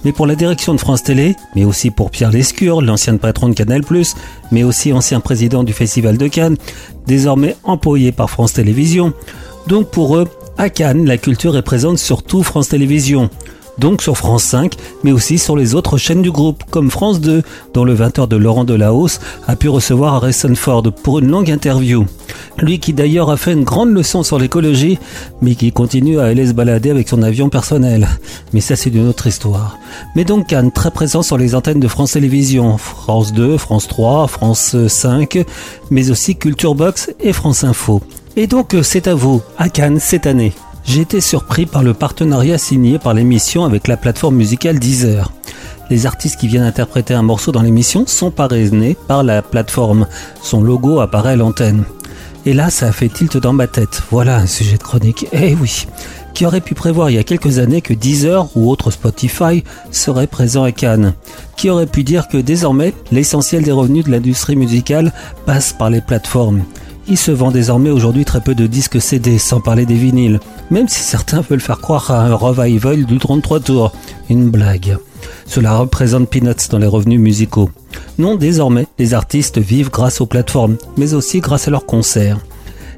Mais 0.05 0.13
pour 0.13 0.25
la 0.25 0.35
direction 0.35 0.73
de 0.73 0.79
France 0.79 1.03
Télé, 1.03 1.35
mais 1.55 1.65
aussi 1.65 1.91
pour 1.91 2.09
Pierre 2.09 2.31
Lescure, 2.31 2.81
l'ancien 2.81 3.17
patron 3.17 3.49
de 3.49 3.53
Canal+, 3.53 3.81
mais 4.51 4.63
aussi 4.63 4.93
ancien 4.93 5.19
président 5.19 5.63
du 5.63 5.73
Festival 5.73 6.17
de 6.17 6.27
Cannes, 6.27 6.55
désormais 7.05 7.57
employé 7.63 8.13
par 8.13 8.29
France 8.29 8.53
Télévisions. 8.53 9.13
Donc 9.67 9.91
pour 9.91 10.15
eux, 10.15 10.27
à 10.57 10.69
Cannes, 10.69 11.05
la 11.05 11.17
culture 11.17 11.57
est 11.57 11.61
présente 11.61 11.97
sur 11.97 12.23
tout 12.23 12.43
France 12.43 12.69
Télévisions. 12.69 13.29
Donc 13.79 14.01
sur 14.01 14.17
France 14.17 14.43
5, 14.43 14.73
mais 15.03 15.11
aussi 15.13 15.37
sur 15.37 15.55
les 15.55 15.73
autres 15.73 15.97
chaînes 15.97 16.21
du 16.21 16.31
groupe, 16.31 16.63
comme 16.69 16.91
France 16.91 17.21
2, 17.21 17.43
dont 17.73 17.85
le 17.85 17.95
20h 17.95 18.27
de 18.27 18.35
Laurent 18.35 18.65
Delahousse 18.65 19.19
a 19.47 19.55
pu 19.55 19.69
recevoir 19.69 20.15
Harrison 20.15 20.53
Ford 20.55 20.83
pour 21.03 21.19
une 21.19 21.29
longue 21.29 21.49
interview. 21.49 22.05
Lui 22.57 22.79
qui 22.79 22.91
d'ailleurs 22.91 23.29
a 23.29 23.37
fait 23.37 23.53
une 23.53 23.63
grande 23.63 23.91
leçon 23.91 24.21
sur 24.21 24.37
l'écologie, 24.37 24.99
mais 25.41 25.55
qui 25.55 25.71
continue 25.71 26.19
à 26.19 26.25
aller 26.25 26.47
se 26.47 26.53
balader 26.53 26.89
avec 26.89 27.07
son 27.07 27.21
avion 27.21 27.47
personnel. 27.47 28.09
Mais 28.51 28.59
ça 28.59 28.75
c'est 28.75 28.89
une 28.89 29.07
autre 29.07 29.27
histoire. 29.27 29.77
Mais 30.13 30.25
donc 30.25 30.47
Cannes, 30.47 30.71
très 30.71 30.91
présent 30.91 31.21
sur 31.21 31.37
les 31.37 31.55
antennes 31.55 31.79
de 31.79 31.87
France 31.87 32.11
Télévisions, 32.11 32.77
France 32.77 33.31
2, 33.31 33.57
France 33.57 33.87
3, 33.87 34.27
France 34.27 34.75
5, 34.87 35.45
mais 35.89 36.11
aussi 36.11 36.35
Culture 36.35 36.75
Box 36.75 37.11
et 37.21 37.31
France 37.31 37.63
Info. 37.63 38.01
Et 38.35 38.47
donc 38.47 38.75
c'est 38.83 39.07
à 39.07 39.15
vous, 39.15 39.41
à 39.57 39.69
Cannes 39.69 39.99
cette 39.99 40.27
année. 40.27 40.53
J'ai 40.85 41.01
été 41.01 41.21
surpris 41.21 41.65
par 41.65 41.83
le 41.83 41.93
partenariat 41.93 42.57
signé 42.57 42.99
par 42.99 43.13
l'émission 43.13 43.63
avec 43.65 43.87
la 43.87 43.97
plateforme 43.97 44.35
musicale 44.35 44.79
Deezer. 44.79 45.31
Les 45.89 46.05
artistes 46.05 46.39
qui 46.39 46.47
viennent 46.47 46.63
interpréter 46.63 47.13
un 47.13 47.21
morceau 47.21 47.51
dans 47.51 47.61
l'émission 47.61 48.05
sont 48.07 48.31
parrainés 48.31 48.95
par 49.07 49.23
la 49.23 49.41
plateforme. 49.41 50.07
Son 50.41 50.61
logo 50.61 50.99
apparaît 50.99 51.31
à 51.31 51.35
l'antenne. 51.35 51.83
Et 52.45 52.53
là, 52.53 52.69
ça 52.69 52.87
a 52.87 52.91
fait 52.91 53.09
tilt 53.09 53.37
dans 53.37 53.53
ma 53.53 53.67
tête. 53.67 54.01
Voilà 54.11 54.37
un 54.37 54.47
sujet 54.47 54.77
de 54.77 54.83
chronique. 54.83 55.27
Eh 55.33 55.55
oui 55.55 55.87
Qui 56.33 56.45
aurait 56.45 56.61
pu 56.61 56.73
prévoir 56.73 57.09
il 57.09 57.15
y 57.15 57.19
a 57.19 57.23
quelques 57.23 57.59
années 57.59 57.81
que 57.81 57.93
Deezer 57.93 58.47
ou 58.55 58.69
autre 58.69 58.91
Spotify 58.91 59.63
serait 59.91 60.27
présent 60.27 60.63
à 60.63 60.71
Cannes? 60.71 61.13
Qui 61.57 61.69
aurait 61.69 61.85
pu 61.85 62.03
dire 62.03 62.27
que 62.27 62.37
désormais, 62.37 62.93
l'essentiel 63.11 63.63
des 63.63 63.71
revenus 63.71 64.05
de 64.05 64.11
l'industrie 64.11 64.55
musicale 64.55 65.11
passe 65.45 65.73
par 65.73 65.89
les 65.89 66.01
plateformes? 66.01 66.63
Il 67.09 67.17
se 67.17 67.31
vend 67.31 67.51
désormais 67.51 67.89
aujourd'hui 67.89 68.23
très 68.23 68.39
peu 68.39 68.53
de 68.53 68.67
disques 68.67 69.01
CD, 69.01 69.39
sans 69.39 69.59
parler 69.59 69.85
des 69.85 69.95
vinyles, 69.95 70.39
même 70.69 70.87
si 70.87 70.99
certains 70.99 71.41
veulent 71.41 71.59
faire 71.59 71.81
croire 71.81 72.11
à 72.11 72.21
un 72.21 72.35
revival 72.35 73.05
du 73.05 73.17
33 73.17 73.59
tours. 73.61 73.91
Une 74.29 74.49
blague. 74.49 74.97
Cela 75.47 75.75
représente 75.75 76.29
peanuts 76.29 76.69
dans 76.69 76.77
les 76.77 76.87
revenus 76.87 77.19
musicaux. 77.19 77.71
Non, 78.19 78.35
désormais, 78.35 78.85
les 78.99 79.15
artistes 79.15 79.57
vivent 79.57 79.89
grâce 79.89 80.21
aux 80.21 80.27
plateformes, 80.27 80.77
mais 80.97 81.15
aussi 81.15 81.39
grâce 81.39 81.67
à 81.67 81.71
leurs 81.71 81.87
concerts. 81.87 82.37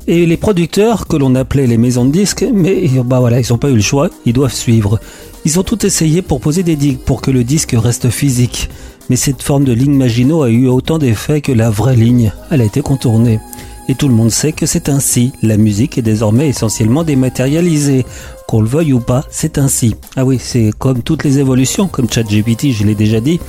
Et 0.07 0.25
les 0.25 0.37
producteurs, 0.37 1.07
que 1.07 1.15
l'on 1.15 1.35
appelait 1.35 1.67
les 1.67 1.77
maisons 1.77 2.05
de 2.05 2.11
disques, 2.11 2.45
mais 2.53 2.89
bah 3.05 3.19
voilà, 3.19 3.39
ils 3.39 3.47
n'ont 3.49 3.57
pas 3.57 3.69
eu 3.69 3.75
le 3.75 3.81
choix, 3.81 4.09
ils 4.25 4.33
doivent 4.33 4.53
suivre. 4.53 4.99
Ils 5.45 5.59
ont 5.59 5.63
tout 5.63 5.85
essayé 5.85 6.21
pour 6.21 6.41
poser 6.41 6.63
des 6.63 6.75
digues 6.75 6.99
pour 6.99 7.21
que 7.21 7.31
le 7.31 7.43
disque 7.43 7.75
reste 7.77 8.09
physique. 8.09 8.69
Mais 9.09 9.15
cette 9.15 9.41
forme 9.41 9.63
de 9.63 9.73
ligne 9.73 9.95
Maginot 9.95 10.43
a 10.43 10.49
eu 10.49 10.67
autant 10.67 10.97
d'effet 10.97 11.41
que 11.41 11.51
la 11.51 11.69
vraie 11.69 11.95
ligne, 11.95 12.33
elle 12.49 12.61
a 12.61 12.65
été 12.65 12.81
contournée. 12.81 13.39
Et 13.87 13.95
tout 13.95 14.07
le 14.07 14.13
monde 14.13 14.31
sait 14.31 14.51
que 14.51 14.65
c'est 14.65 14.89
ainsi. 14.89 15.33
La 15.41 15.57
musique 15.57 15.97
est 15.97 16.03
désormais 16.03 16.49
essentiellement 16.49 17.03
dématérialisée. 17.03 18.05
Qu'on 18.47 18.61
le 18.61 18.67
veuille 18.67 18.93
ou 18.93 18.99
pas, 18.99 19.23
c'est 19.29 19.57
ainsi. 19.57 19.95
Ah 20.15 20.25
oui, 20.25 20.37
c'est 20.41 20.71
comme 20.77 21.03
toutes 21.03 21.23
les 21.23 21.39
évolutions, 21.39 21.87
comme 21.87 22.09
ChatGPT, 22.09 22.71
je 22.71 22.83
l'ai 22.83 22.95
déjà 22.95 23.19
dit. 23.19 23.39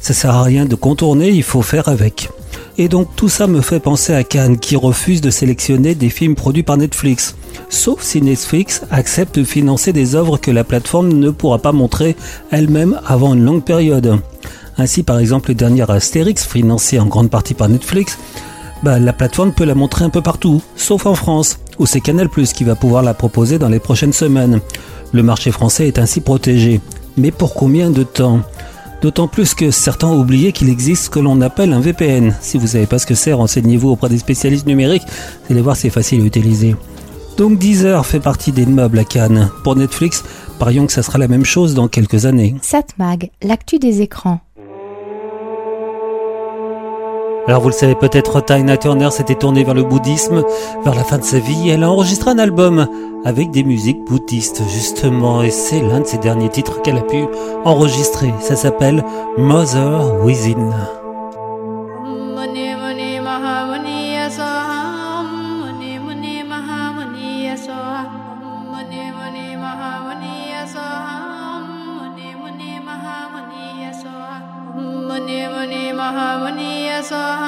Ça 0.00 0.14
sert 0.14 0.34
à 0.34 0.42
rien 0.42 0.64
de 0.64 0.74
contourner, 0.74 1.30
il 1.30 1.42
faut 1.42 1.62
faire 1.62 1.88
avec. 1.88 2.30
Et 2.76 2.88
donc 2.88 3.08
tout 3.16 3.28
ça 3.28 3.48
me 3.48 3.60
fait 3.60 3.80
penser 3.80 4.14
à 4.14 4.22
Cannes 4.22 4.58
qui 4.58 4.76
refuse 4.76 5.20
de 5.20 5.30
sélectionner 5.30 5.96
des 5.96 6.10
films 6.10 6.36
produits 6.36 6.62
par 6.62 6.76
Netflix. 6.76 7.34
Sauf 7.68 8.02
si 8.02 8.22
Netflix 8.22 8.82
accepte 8.90 9.38
de 9.38 9.44
financer 9.44 9.92
des 9.92 10.14
œuvres 10.14 10.38
que 10.38 10.52
la 10.52 10.62
plateforme 10.62 11.08
ne 11.08 11.30
pourra 11.30 11.58
pas 11.58 11.72
montrer 11.72 12.16
elle-même 12.52 13.00
avant 13.04 13.34
une 13.34 13.44
longue 13.44 13.64
période. 13.64 14.20
Ainsi 14.76 15.02
par 15.02 15.18
exemple 15.18 15.50
le 15.50 15.56
dernier 15.56 15.90
Astérix, 15.90 16.46
financé 16.46 17.00
en 17.00 17.06
grande 17.06 17.30
partie 17.30 17.54
par 17.54 17.68
Netflix, 17.68 18.16
bah, 18.82 18.98
la 18.98 19.12
plateforme 19.12 19.52
peut 19.52 19.64
la 19.64 19.74
montrer 19.74 20.04
un 20.04 20.10
peu 20.10 20.22
partout, 20.22 20.62
sauf 20.76 21.06
en 21.06 21.14
France, 21.14 21.58
où 21.78 21.86
c'est 21.86 22.00
Canal⁇ 22.00 22.26
qui 22.52 22.64
va 22.64 22.74
pouvoir 22.74 23.02
la 23.02 23.14
proposer 23.14 23.58
dans 23.58 23.68
les 23.68 23.80
prochaines 23.80 24.12
semaines. 24.12 24.60
Le 25.12 25.22
marché 25.22 25.50
français 25.50 25.88
est 25.88 25.98
ainsi 25.98 26.20
protégé. 26.20 26.80
Mais 27.16 27.30
pour 27.30 27.54
combien 27.54 27.90
de 27.90 28.02
temps? 28.02 28.40
D'autant 29.02 29.28
plus 29.28 29.54
que 29.54 29.70
certains 29.70 30.08
ont 30.08 30.20
oublié 30.20 30.52
qu'il 30.52 30.68
existe 30.68 31.04
ce 31.04 31.10
que 31.10 31.20
l'on 31.20 31.40
appelle 31.40 31.72
un 31.72 31.80
VPN. 31.80 32.34
Si 32.40 32.58
vous 32.58 32.68
savez 32.68 32.86
pas 32.86 32.98
ce 32.98 33.06
que 33.06 33.14
c'est, 33.14 33.32
renseignez-vous 33.32 33.90
auprès 33.90 34.08
des 34.08 34.18
spécialistes 34.18 34.66
numériques, 34.66 35.04
vous 35.06 35.54
allez 35.54 35.62
voir 35.62 35.76
c'est 35.76 35.90
facile 35.90 36.22
à 36.22 36.24
utiliser. 36.24 36.74
Donc 37.36 37.58
Deezer 37.58 38.04
fait 38.04 38.18
partie 38.18 38.50
des 38.50 38.66
meubles 38.66 38.98
à 38.98 39.04
Cannes. 39.04 39.50
Pour 39.62 39.76
Netflix, 39.76 40.24
parions 40.58 40.86
que 40.86 40.92
ça 40.92 41.04
sera 41.04 41.18
la 41.18 41.28
même 41.28 41.44
chose 41.44 41.74
dans 41.74 41.86
quelques 41.86 42.26
années. 42.26 42.56
Satmag, 42.62 43.30
l'actu 43.42 43.78
des 43.78 44.02
écrans. 44.02 44.40
Alors 47.48 47.62
vous 47.62 47.70
le 47.70 47.74
savez 47.74 47.94
peut-être, 47.94 48.44
Tina 48.44 48.76
Turner 48.76 49.10
s'était 49.10 49.34
tournée 49.34 49.64
vers 49.64 49.72
le 49.72 49.82
bouddhisme 49.82 50.44
vers 50.84 50.94
la 50.94 51.02
fin 51.02 51.16
de 51.16 51.24
sa 51.24 51.38
vie. 51.38 51.70
Elle 51.70 51.82
a 51.82 51.90
enregistré 51.90 52.30
un 52.30 52.38
album 52.38 52.86
avec 53.24 53.50
des 53.50 53.64
musiques 53.64 54.04
bouddhistes 54.04 54.62
justement 54.68 55.42
et 55.42 55.50
c'est 55.50 55.80
l'un 55.80 56.00
de 56.00 56.06
ses 56.06 56.18
derniers 56.18 56.50
titres 56.50 56.82
qu'elle 56.82 56.98
a 56.98 57.02
pu 57.02 57.24
enregistrer. 57.64 58.34
Ça 58.40 58.54
s'appelle 58.54 59.02
Mother 59.38 60.22
Within. 60.22 60.97
saw 77.08 77.47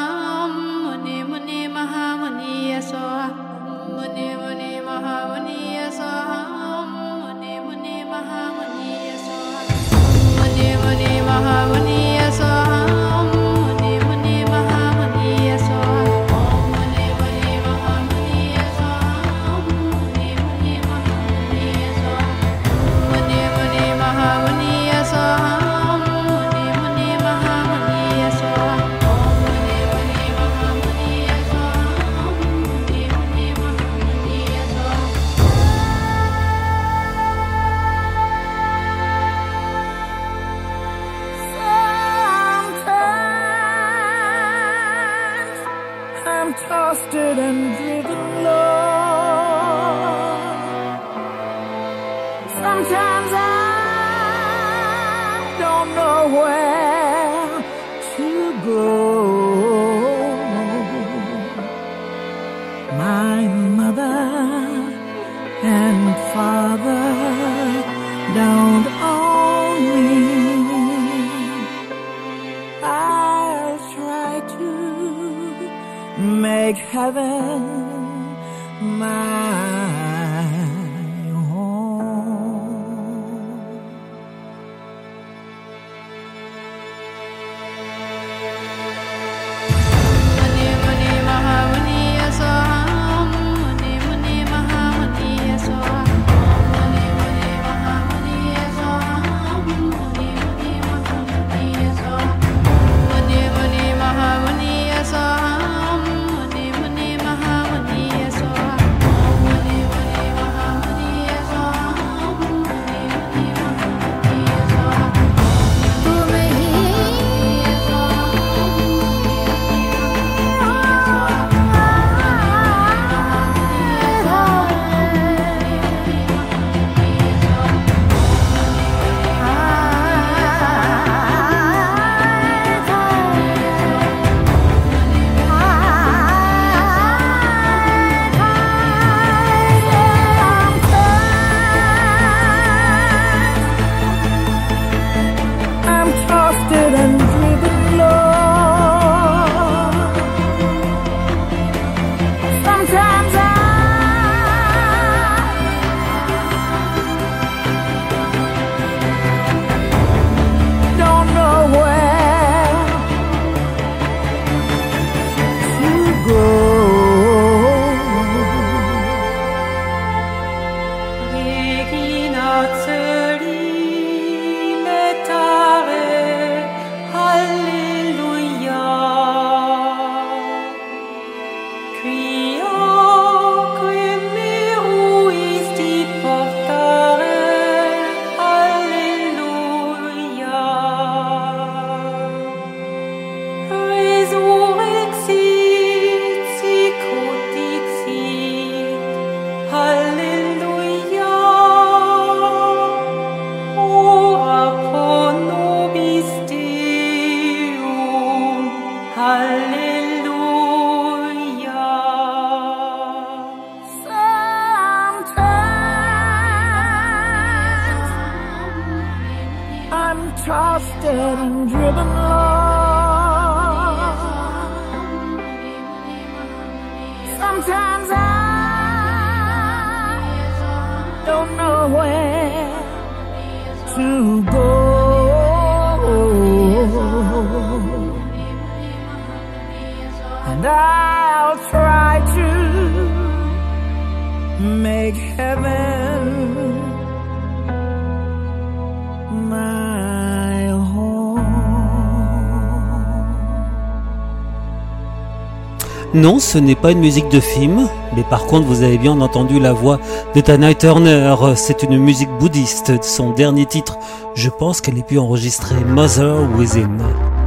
Non, 256.21 256.39
ce 256.39 256.59
n'est 256.59 256.75
pas 256.75 256.93
une 256.93 256.99
musique 256.99 257.31
de 257.31 257.41
film, 257.41 257.89
mais 258.15 258.25
par 258.25 258.45
contre 258.45 258.67
vous 258.67 258.83
avez 258.83 258.99
bien 258.99 259.19
entendu 259.23 259.59
la 259.59 259.73
voix 259.73 259.99
de 260.35 260.43
Tana 260.43 260.75
Turner. 260.75 261.35
C'est 261.57 261.83
une 261.83 261.97
musique 261.97 262.29
bouddhiste. 262.39 263.03
Son 263.03 263.31
dernier 263.31 263.65
titre, 263.65 263.97
je 264.35 264.51
pense 264.51 264.83
qu'elle 264.83 264.99
est 264.99 265.07
pu 265.07 265.17
enregistrer 265.17 265.77
Mother 265.83 266.47
Within. 266.59 266.99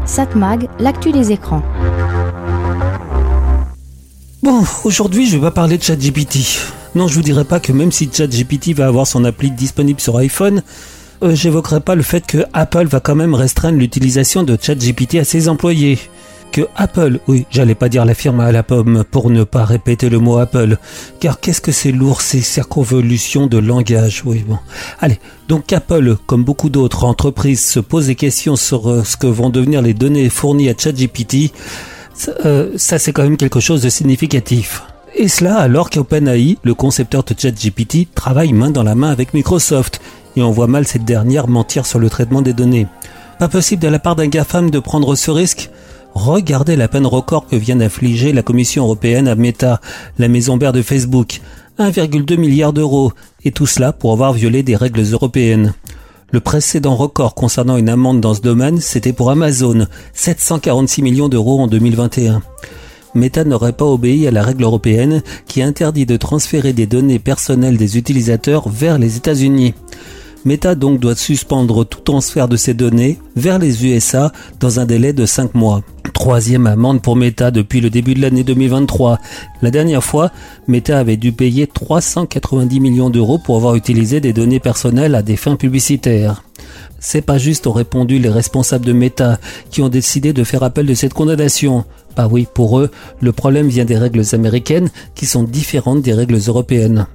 Satmag, 0.06 0.70
l'actu 0.80 1.12
des 1.12 1.32
écrans. 1.32 1.62
Bon, 4.42 4.64
aujourd'hui 4.86 5.28
je 5.28 5.36
vais 5.36 5.42
pas 5.42 5.52
parler 5.52 5.78
de 5.78 5.84
ChatGPT. 5.84 6.40
Non, 6.96 7.08
je 7.08 7.14
vous 7.14 7.22
dirai 7.22 7.44
pas 7.44 7.60
que 7.60 7.72
même 7.72 7.92
si 7.92 8.10
ChatGPT 8.12 8.74
va 8.74 8.88
avoir 8.88 9.06
son 9.06 9.24
appli 9.24 9.52
disponible 9.52 10.00
sur 10.00 10.18
iPhone, 10.18 10.64
euh, 11.22 11.36
j'évoquerai 11.36 11.80
pas 11.80 11.94
le 11.94 12.02
fait 12.02 12.26
que 12.26 12.40
Apple 12.54 12.88
va 12.88 13.00
quand 13.00 13.14
même 13.14 13.36
restreindre 13.36 13.78
l'utilisation 13.78 14.42
de 14.42 14.58
ChatGPT 14.60 15.20
à 15.20 15.26
ses 15.26 15.48
employés. 15.48 16.00
Que 16.54 16.62
Apple, 16.76 17.20
oui, 17.28 17.48
j'allais 17.50 17.74
pas 17.74 17.90
dire 17.90 18.06
la 18.06 18.14
firme 18.14 18.40
à 18.40 18.52
la 18.52 18.62
pomme 18.62 19.04
pour 19.10 19.32
ne 19.32 19.44
pas 19.44 19.66
répéter 19.66 20.08
le 20.08 20.20
mot 20.20 20.38
Apple, 20.38 20.78
car 21.20 21.40
qu'est-ce 21.40 21.62
que 21.62 21.72
c'est 21.72 21.92
lourd 21.92 22.22
ces 22.22 22.42
circonvolutions 22.42 23.48
de 23.48 23.58
langage, 23.58 24.22
oui 24.24 24.46
bon. 24.48 24.60
Allez, 25.02 25.20
donc 25.48 25.74
Apple, 25.74 26.16
comme 26.28 26.44
beaucoup 26.44 26.70
d'autres 26.70 27.06
entreprises, 27.06 27.66
se 27.66 27.80
pose 27.80 28.06
des 28.06 28.14
questions 28.14 28.56
sur 28.56 28.88
euh, 28.88 29.04
ce 29.04 29.18
que 29.18 29.26
vont 29.26 29.50
devenir 29.50 29.82
les 29.82 29.96
données 29.96 30.30
fournies 30.30 30.70
à 30.70 30.76
ChatGPT. 30.78 31.52
Ça, 32.14 32.34
euh, 32.46 32.74
ça 32.76 33.00
c'est 33.00 33.14
quand 33.14 33.24
même 33.24 33.38
quelque 33.38 33.60
chose 33.60 33.82
de 33.82 33.90
significatif. 33.90 34.84
Et 35.16 35.30
cela 35.30 35.58
alors 35.58 35.90
qu'OpenAI, 35.90 36.60
le 36.62 36.76
concepteur 36.76 37.24
de 37.24 37.34
ChatGPT, 37.36 38.14
travaille 38.14 38.54
main 38.54 38.70
dans 38.70 38.84
la 38.84 38.94
main 38.94 39.10
avec 39.10 39.34
Microsoft, 39.34 40.02
et 40.36 40.44
on 40.44 40.52
voit 40.52 40.68
mal 40.68 40.86
cette 40.86 41.04
dernière 41.04 41.48
mentir 41.48 41.88
sur 41.88 41.98
le 41.98 42.12
traitement 42.12 42.44
des 42.44 42.54
données. 42.54 42.86
Pas 43.40 43.48
possible 43.48 43.82
de 43.82 43.88
la 43.88 43.98
part 43.98 44.16
d'un 44.16 44.28
GAFAM 44.28 44.70
de 44.70 44.78
prendre 44.78 45.16
ce 45.16 45.32
risque? 45.32 45.72
Regardez 46.14 46.76
la 46.76 46.88
peine 46.88 47.08
record 47.08 47.48
que 47.48 47.56
vient 47.56 47.76
d'infliger 47.76 48.34
la 48.34 48.44
Commission 48.44 48.84
européenne 48.84 49.28
à 49.28 49.36
Meta, 49.36 49.82
la 50.20 50.28
maison 50.28 50.58
mère 50.58 50.74
de 50.74 50.82
Facebook. 50.82 51.42
1,2 51.80 52.38
milliard 52.38 52.72
d'euros, 52.72 53.12
et 53.44 53.52
tout 53.52 53.66
cela 53.66 53.94
pour 53.94 54.12
avoir 54.12 54.34
violé 54.34 54.62
des 54.62 54.76
règles 54.76 55.02
européennes. 55.12 55.74
Le 56.32 56.40
précédent 56.40 56.96
record 56.96 57.34
concernant 57.34 57.78
une 57.78 57.90
amende 57.90 58.22
dans 58.22 58.36
ce 58.36 58.42
domaine, 58.42 58.80
c'était 58.80 59.14
pour 59.14 59.32
Amazon, 59.32 59.88
746 60.14 61.02
millions 61.02 61.30
d'euros 61.30 61.60
en 61.60 61.68
2021. 61.68 62.42
Meta 63.16 63.44
n'aurait 63.44 63.74
pas 63.74 63.86
obéi 63.86 64.28
à 64.28 64.32
la 64.32 64.44
règle 64.44 64.64
européenne 64.64 65.22
qui 65.48 65.62
interdit 65.62 66.06
de 66.06 66.18
transférer 66.18 66.74
des 66.74 66.88
données 66.88 67.20
personnelles 67.20 67.78
des 67.78 67.98
utilisateurs 67.98 68.70
vers 68.70 68.98
les 68.98 69.18
États-Unis. 69.18 69.74
Meta 70.46 70.76
donc 70.76 71.00
doit 71.00 71.16
suspendre 71.16 71.86
tout 71.86 72.02
transfert 72.02 72.50
de 72.50 72.58
ces 72.58 72.74
données 72.74 73.18
vers 73.38 73.60
les 73.60 73.86
USA 73.86 74.34
dans 74.60 74.82
un 74.82 74.86
délai 74.86 75.14
de 75.14 75.26
5 75.26 75.56
mois. 75.56 75.82
Troisième 76.14 76.68
amende 76.68 77.02
pour 77.02 77.16
Meta 77.16 77.50
depuis 77.50 77.80
le 77.80 77.90
début 77.90 78.14
de 78.14 78.22
l'année 78.22 78.44
2023. 78.44 79.20
La 79.62 79.72
dernière 79.72 80.04
fois, 80.04 80.32
Meta 80.68 81.00
avait 81.00 81.16
dû 81.16 81.32
payer 81.32 81.66
390 81.66 82.80
millions 82.82 83.10
d'euros 83.10 83.38
pour 83.38 83.56
avoir 83.56 83.76
utilisé 83.76 84.20
des 84.20 84.34
données 84.34 84.60
personnelles 84.60 85.16
à 85.16 85.22
des 85.22 85.38
fins 85.38 85.56
publicitaires. 85.56 86.44
C'est 87.00 87.22
pas 87.22 87.38
juste, 87.38 87.66
ont 87.66 87.72
répondu 87.72 88.20
les 88.20 88.30
responsables 88.30 88.86
de 88.86 88.94
Meta, 88.94 89.40
qui 89.70 89.82
ont 89.82 89.90
décidé 89.90 90.34
de 90.34 90.44
faire 90.44 90.64
appel 90.64 90.86
de 90.86 90.94
cette 90.94 91.14
condamnation. 91.14 91.86
Bah 92.18 92.28
oui, 92.30 92.48
pour 92.54 92.80
eux, 92.80 92.92
le 93.22 93.32
problème 93.32 93.68
vient 93.68 93.86
des 93.86 93.98
règles 93.98 94.24
américaines 94.34 94.90
qui 95.16 95.26
sont 95.26 95.44
différentes 95.44 96.02
des 96.02 96.14
règles 96.14 96.40
européennes. 96.48 97.08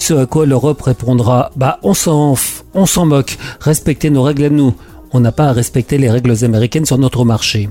Ce 0.00 0.14
à 0.14 0.26
quoi 0.26 0.46
l'Europe 0.46 0.80
répondra 0.80 1.50
Bah, 1.56 1.78
on 1.82 1.92
s'en, 1.92 2.34
on 2.74 2.86
s'en 2.86 3.04
moque, 3.04 3.36
respectez 3.60 4.08
nos 4.08 4.22
règles 4.22 4.44
à 4.44 4.50
nous. 4.50 4.74
On 5.12 5.20
n'a 5.20 5.30
pas 5.30 5.48
à 5.48 5.52
respecter 5.52 5.98
les 5.98 6.10
règles 6.10 6.42
américaines 6.42 6.86
sur 6.86 6.96
notre 6.96 7.24
marché. 7.26 7.68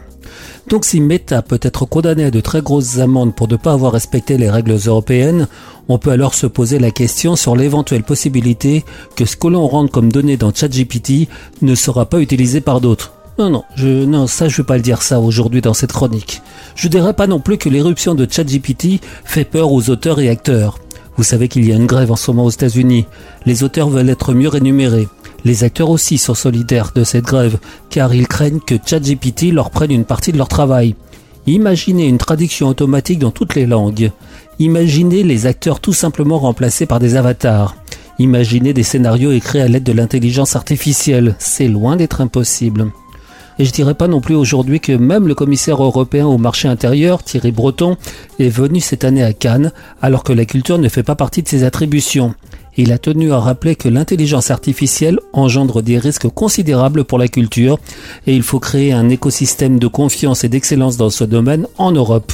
Donc 0.70 0.86
si 0.86 1.02
Meta 1.02 1.42
peut 1.42 1.60
être 1.64 1.86
condamné 1.86 2.26
à 2.26 2.32
de 2.32 2.40
très 2.40 2.62
grosses 2.62 3.00
amendes 3.00 3.36
pour 3.36 3.48
ne 3.48 3.56
pas 3.56 3.74
avoir 3.74 3.92
respecté 3.92 4.38
les 4.38 4.50
règles 4.50 4.78
européennes, 4.86 5.48
on 5.88 5.98
peut 5.98 6.12
alors 6.12 6.36
se 6.36 6.46
poser 6.46 6.78
la 6.78 6.92
question 6.92 7.36
sur 7.36 7.56
l'éventuelle 7.56 8.04
possibilité 8.04 8.86
que 9.16 9.26
ce 9.26 9.36
que 9.36 9.48
l'on 9.48 9.68
rentre 9.68 9.92
comme 9.92 10.12
données 10.12 10.38
dans 10.38 10.54
ChatGPT 10.54 11.28
ne 11.64 11.74
sera 11.74 12.06
pas 12.06 12.20
utilisé 12.20 12.62
par 12.62 12.80
d'autres. 12.80 13.14
Non, 13.40 13.50
non, 13.50 13.64
je, 13.76 14.06
non, 14.06 14.28
ça 14.28 14.50
je 14.50 14.58
vais 14.58 14.66
pas 14.66 14.78
le 14.78 14.84
dire 14.84 15.02
ça 15.02 15.20
aujourd'hui 15.20 15.62
dans 15.62 15.74
cette 15.74 15.94
chronique. 15.94 16.44
Je 16.76 16.90
dirais 16.90 17.14
pas 17.14 17.26
non 17.26 17.40
plus 17.40 17.58
que 17.58 17.70
l'éruption 17.70 18.14
de 18.14 18.28
ChatGPT 18.30 19.02
fait 19.26 19.46
peur 19.46 19.72
aux 19.72 19.90
auteurs 19.90 20.20
et 20.20 20.30
acteurs. 20.30 20.78
Vous 21.18 21.24
savez 21.24 21.48
qu'il 21.48 21.66
y 21.68 21.72
a 21.72 21.76
une 21.76 21.86
grève 21.86 22.12
en 22.12 22.16
ce 22.16 22.32
moment 22.32 22.46
aux 22.46 22.50
États-Unis. 22.52 23.06
Les 23.46 23.64
auteurs 23.64 23.90
veulent 23.90 24.10
être 24.10 24.34
mieux 24.34 24.50
rémunérés. 24.50 25.08
Les 25.46 25.64
acteurs 25.64 25.90
aussi 25.90 26.18
sont 26.18 26.34
solidaires 26.34 26.92
de 26.96 27.04
cette 27.04 27.26
grève, 27.26 27.58
car 27.90 28.14
ils 28.14 28.28
craignent 28.28 28.60
que 28.60 28.76
ChatGPT 28.84 29.52
leur 29.52 29.70
prenne 29.70 29.92
une 29.92 30.06
partie 30.06 30.32
de 30.32 30.38
leur 30.38 30.48
travail. 30.48 30.96
Imaginez 31.48 32.08
une 32.08 32.18
traduction 32.18 32.68
automatique 32.68 33.20
dans 33.20 33.32
toutes 33.32 33.56
les 33.56 33.66
langues. 33.66 34.12
Imaginez 34.60 35.24
les 35.24 35.46
acteurs 35.46 35.80
tout 35.80 35.94
simplement 35.94 36.40
remplacés 36.40 36.86
par 36.86 37.00
des 37.00 37.16
avatars. 37.16 37.76
Imaginez 38.20 38.74
des 38.74 38.84
scénarios 38.84 39.32
écrits 39.32 39.62
à 39.62 39.68
l'aide 39.68 39.84
de 39.84 39.94
l'intelligence 39.94 40.56
artificielle. 40.56 41.36
C'est 41.40 41.70
loin 41.70 41.96
d'être 41.96 42.20
impossible. 42.20 42.92
Et 43.60 43.66
je 43.66 43.72
dirais 43.74 43.94
pas 43.94 44.08
non 44.08 44.22
plus 44.22 44.36
aujourd'hui 44.36 44.80
que 44.80 44.94
même 44.94 45.28
le 45.28 45.36
commissaire 45.36 45.84
européen 45.84 46.26
au 46.26 46.38
marché 46.38 46.70
intérieur, 46.70 47.24
Thierry 47.24 47.52
Breton, 47.52 47.98
est 48.40 48.48
venu 48.48 48.80
cette 48.80 49.04
année 49.04 49.24
à 49.24 49.34
Cannes, 49.34 49.74
alors 50.02 50.24
que 50.24 50.32
la 50.32 50.46
culture 50.46 50.78
ne 50.78 50.88
fait 50.88 51.04
pas 51.04 51.16
partie 51.16 51.44
de 51.44 51.48
ses 51.50 51.66
attributions. 51.66 52.34
Il 52.78 52.94
a 52.94 52.98
tenu 52.98 53.34
à 53.34 53.40
rappeler 53.40 53.76
que 53.76 53.90
l'intelligence 53.90 54.50
artificielle 54.50 55.20
engendre 55.34 55.82
des 55.82 55.98
risques 55.98 56.30
considérables 56.30 57.04
pour 57.04 57.20
la 57.20 57.28
culture 57.28 57.78
et 58.26 58.34
il 58.34 58.44
faut 58.44 58.60
créer 58.60 58.94
un 58.94 59.10
écosystème 59.10 59.78
de 59.78 59.88
confiance 59.88 60.46
et 60.46 60.50
d'excellence 60.50 60.96
dans 60.96 61.10
ce 61.10 61.26
domaine 61.26 61.68
en 61.78 61.92
Europe. 61.92 62.32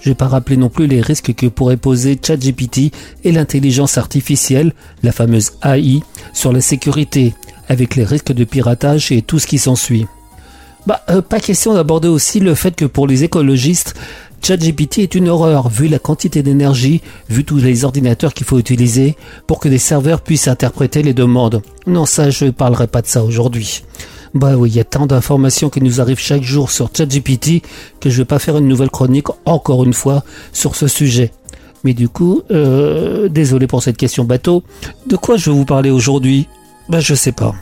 Je 0.00 0.10
vais 0.10 0.14
pas 0.14 0.28
rappeler 0.28 0.58
non 0.58 0.68
plus 0.68 0.86
les 0.86 1.00
risques 1.00 1.32
que 1.32 1.46
pourrait 1.46 1.78
poser 1.78 2.20
ChatGPT 2.22 2.92
et 3.24 3.32
l'intelligence 3.32 3.96
artificielle, 3.96 4.74
la 5.02 5.12
fameuse 5.12 5.52
AI, 5.64 6.00
sur 6.34 6.52
la 6.52 6.60
sécurité, 6.60 7.32
avec 7.68 7.96
les 7.96 8.04
risques 8.04 8.32
de 8.32 8.44
piratage 8.44 9.12
et 9.12 9.22
tout 9.22 9.38
ce 9.38 9.46
qui 9.46 9.58
s'ensuit. 9.58 10.06
Bah, 10.86 11.00
euh, 11.10 11.22
pas 11.22 11.38
question 11.38 11.74
d'aborder 11.74 12.08
aussi 12.08 12.40
le 12.40 12.54
fait 12.54 12.74
que 12.74 12.84
pour 12.84 13.06
les 13.06 13.22
écologistes, 13.22 13.94
ChatGPT 14.42 14.98
est 14.98 15.14
une 15.14 15.28
horreur, 15.28 15.68
vu 15.68 15.86
la 15.86 16.00
quantité 16.00 16.42
d'énergie, 16.42 17.00
vu 17.28 17.44
tous 17.44 17.58
les 17.58 17.84
ordinateurs 17.84 18.34
qu'il 18.34 18.46
faut 18.46 18.58
utiliser 18.58 19.16
pour 19.46 19.60
que 19.60 19.68
des 19.68 19.78
serveurs 19.78 20.20
puissent 20.20 20.48
interpréter 20.48 21.04
les 21.04 21.14
demandes. 21.14 21.62
Non, 21.86 22.04
ça, 22.04 22.30
je 22.30 22.46
ne 22.46 22.50
parlerai 22.50 22.88
pas 22.88 23.02
de 23.02 23.06
ça 23.06 23.22
aujourd'hui. 23.22 23.84
Bah 24.34 24.56
oui, 24.56 24.70
il 24.70 24.76
y 24.76 24.80
a 24.80 24.84
tant 24.84 25.06
d'informations 25.06 25.70
qui 25.70 25.80
nous 25.80 26.00
arrivent 26.00 26.18
chaque 26.18 26.42
jour 26.42 26.70
sur 26.70 26.90
ChatGPT 26.92 27.62
que 28.00 28.10
je 28.10 28.18
vais 28.18 28.24
pas 28.24 28.40
faire 28.40 28.56
une 28.56 28.66
nouvelle 28.66 28.90
chronique 28.90 29.28
encore 29.44 29.84
une 29.84 29.92
fois 29.92 30.24
sur 30.52 30.74
ce 30.74 30.88
sujet. 30.88 31.30
Mais 31.84 31.94
du 31.94 32.08
coup, 32.08 32.42
euh, 32.50 33.28
désolé 33.28 33.66
pour 33.68 33.82
cette 33.82 33.96
question 33.96 34.24
bateau. 34.24 34.64
De 35.06 35.16
quoi 35.16 35.36
je 35.36 35.50
vais 35.50 35.56
vous 35.56 35.64
parler 35.64 35.90
aujourd'hui? 35.90 36.48
Bah 36.88 37.00
je 37.00 37.14
sais 37.14 37.32
pas. 37.32 37.54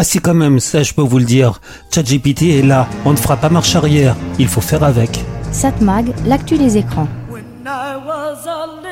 Ah 0.00 0.04
si 0.04 0.20
quand 0.20 0.32
même, 0.32 0.60
ça 0.60 0.84
je 0.84 0.94
peux 0.94 1.02
vous 1.02 1.18
le 1.18 1.24
dire. 1.24 1.60
ChatGPT 1.92 2.42
est 2.42 2.62
là, 2.62 2.86
on 3.04 3.10
ne 3.10 3.16
fera 3.16 3.36
pas 3.36 3.48
marche 3.48 3.74
arrière, 3.74 4.14
il 4.38 4.46
faut 4.46 4.60
faire 4.60 4.84
avec. 4.84 5.24
Satmag, 5.50 6.14
l'actu 6.24 6.56
des 6.56 6.76
écrans. 6.76 7.08
When 7.28 7.42
I 7.66 7.96
was 8.06 8.46
a 8.46 8.87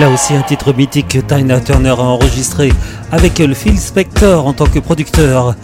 Là 0.00 0.08
aussi 0.08 0.34
un 0.34 0.40
titre 0.40 0.72
mythique 0.72 1.08
que 1.08 1.18
Tina 1.18 1.60
Turner 1.60 1.90
a 1.90 2.00
enregistré 2.00 2.72
avec 3.12 3.34
Phil 3.52 3.78
Spector 3.78 4.46
en 4.46 4.54
tant 4.54 4.64
que 4.64 4.78
producteur. 4.78 5.54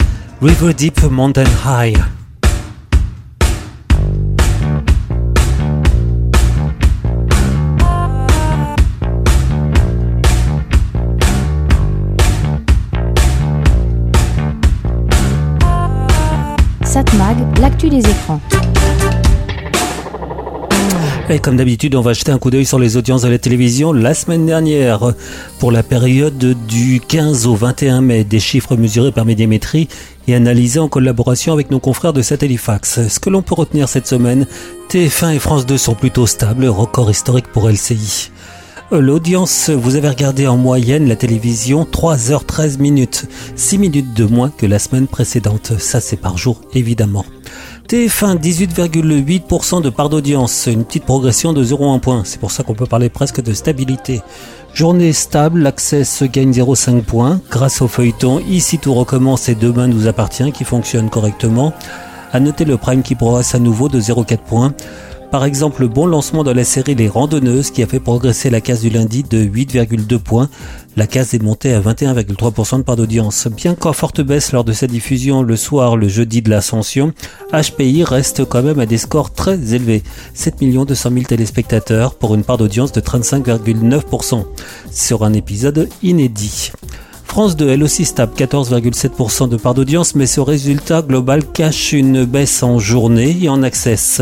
River 0.43 0.75
Deep 0.75 1.01
Mountain 1.09 1.43
High. 1.65 1.97
Satmag, 16.83 17.37
l'actu 17.59 17.89
des 17.89 18.07
écrans. 18.07 18.39
Et 21.29 21.39
comme 21.39 21.57
d'habitude, 21.57 21.93
on 21.95 22.01
va 22.01 22.13
jeter 22.13 22.31
un 22.31 22.39
coup 22.39 22.51
d'œil 22.51 22.65
sur 22.65 22.79
les 22.79 22.95
audiences 22.95 23.23
de 23.23 23.27
la 23.27 23.37
télévision 23.37 23.91
la 23.91 24.13
semaine 24.13 24.45
dernière. 24.45 25.11
Pour 25.59 25.73
la 25.73 25.83
période 25.83 26.55
du 26.67 27.01
15 27.05 27.47
au 27.47 27.55
21 27.55 27.99
mai, 27.99 28.23
des 28.23 28.39
chiffres 28.39 28.77
mesurés 28.77 29.11
par 29.11 29.25
Médiamétrie 29.25 29.89
et 30.29 30.35
analysés 30.35 30.79
en 30.79 30.87
collaboration 30.87 31.51
avec 31.51 31.69
nos 31.69 31.81
confrères 31.81 32.13
de 32.13 32.21
Satellifax. 32.21 33.09
Ce 33.09 33.19
que 33.19 33.29
l'on 33.29 33.41
peut 33.41 33.55
retenir 33.55 33.89
cette 33.89 34.07
semaine, 34.07 34.47
TF1 34.89 35.35
et 35.35 35.39
France 35.39 35.65
2 35.65 35.77
sont 35.77 35.95
plutôt 35.95 36.27
stables, 36.27 36.65
record 36.65 37.11
historique 37.11 37.47
pour 37.51 37.69
LCI. 37.69 38.31
Euh, 38.93 39.01
L'audience, 39.01 39.69
vous 39.69 39.95
avez 39.95 40.07
regardé 40.07 40.47
en 40.47 40.55
moyenne 40.55 41.09
la 41.09 41.17
télévision 41.17 41.83
3h13 41.83 42.79
minutes, 42.79 43.25
6 43.57 43.77
minutes 43.79 44.13
de 44.13 44.23
moins 44.23 44.49
que 44.49 44.65
la 44.65 44.79
semaine 44.79 45.07
précédente. 45.07 45.73
Ça 45.77 45.99
c'est 45.99 46.15
par 46.15 46.37
jour 46.37 46.61
évidemment. 46.73 47.25
TF1 47.87 48.37
18,8% 48.37 49.81
de 49.81 49.89
part 49.89 50.09
d'audience, 50.09 50.67
une 50.69 50.83
petite 50.83 51.05
progression 51.05 51.53
de 51.53 51.63
0,1 51.63 52.01
point. 52.01 52.23
C'est 52.25 52.37
pour 52.37 52.51
ça 52.51 52.63
qu'on 52.63 52.73
peut 52.73 52.85
parler 52.85 53.07
presque 53.07 53.41
de 53.41 53.53
stabilité. 53.53 54.21
Journée 54.73 55.13
stable, 55.13 55.61
l'accès 55.61 56.03
se 56.03 56.25
gagne 56.25 56.51
0,5 56.51 57.03
points 57.03 57.39
grâce 57.49 57.81
au 57.81 57.87
feuilleton 57.87 58.39
Ici 58.39 58.77
tout 58.77 58.93
recommence 58.93 59.47
et 59.47 59.55
demain 59.55 59.87
nous 59.87 60.07
appartient 60.07 60.51
qui 60.51 60.65
fonctionne 60.65 61.09
correctement. 61.09 61.71
À 62.33 62.41
noter 62.41 62.65
le 62.65 62.75
prime 62.75 63.03
qui 63.03 63.15
progresse 63.15 63.55
à 63.55 63.59
nouveau 63.59 63.87
de 63.87 64.01
0,4 64.01 64.37
points. 64.39 64.73
Par 65.31 65.43
exemple, 65.43 65.81
le 65.81 65.89
bon 65.89 66.05
lancement 66.05 66.45
de 66.45 66.51
la 66.51 66.63
série 66.63 66.95
Les 66.95 67.09
Randonneuses 67.09 67.71
qui 67.71 67.83
a 67.83 67.87
fait 67.87 67.99
progresser 67.99 68.49
la 68.49 68.61
case 68.61 68.79
du 68.79 68.89
lundi 68.89 69.23
de 69.23 69.43
8,2 69.43 70.19
points. 70.19 70.49
La 70.95 71.05
case 71.05 71.33
est 71.33 71.43
montée 71.43 71.73
à 71.73 71.81
21,3% 71.81 72.77
de 72.77 72.83
part 72.83 72.95
d'audience. 72.95 73.49
Bien 73.49 73.75
qu'en 73.75 73.91
forte 73.91 74.21
baisse 74.21 74.53
lors 74.53 74.63
de 74.63 74.71
sa 74.71 74.87
diffusion 74.87 75.43
le 75.43 75.57
soir 75.57 75.97
le 75.97 76.07
jeudi 76.07 76.41
de 76.41 76.49
l'Ascension, 76.49 77.11
HPI 77.51 78.05
reste 78.05 78.45
quand 78.45 78.63
même 78.63 78.79
à 78.79 78.85
des 78.85 78.97
scores 78.97 79.33
très 79.33 79.73
élevés. 79.73 80.01
7 80.33 80.55
200 80.59 81.09
000 81.11 81.23
téléspectateurs 81.25 82.15
pour 82.15 82.33
une 82.33 82.45
part 82.45 82.57
d'audience 82.57 82.93
de 82.93 83.01
35,9% 83.01 84.45
sur 84.91 85.25
un 85.25 85.33
épisode 85.33 85.89
inédit. 86.03 86.71
France 87.27 87.55
2, 87.55 87.69
elle 87.69 87.83
aussi 87.83 88.05
stable, 88.05 88.33
14,7% 88.35 89.49
de 89.49 89.57
part 89.57 89.75
d'audience, 89.75 90.15
mais 90.15 90.25
ce 90.25 90.39
résultat 90.39 91.03
global 91.03 91.45
cache 91.45 91.91
une 91.93 92.25
baisse 92.25 92.63
en 92.63 92.79
journée 92.79 93.37
et 93.41 93.49
en 93.49 93.61
access. 93.61 94.21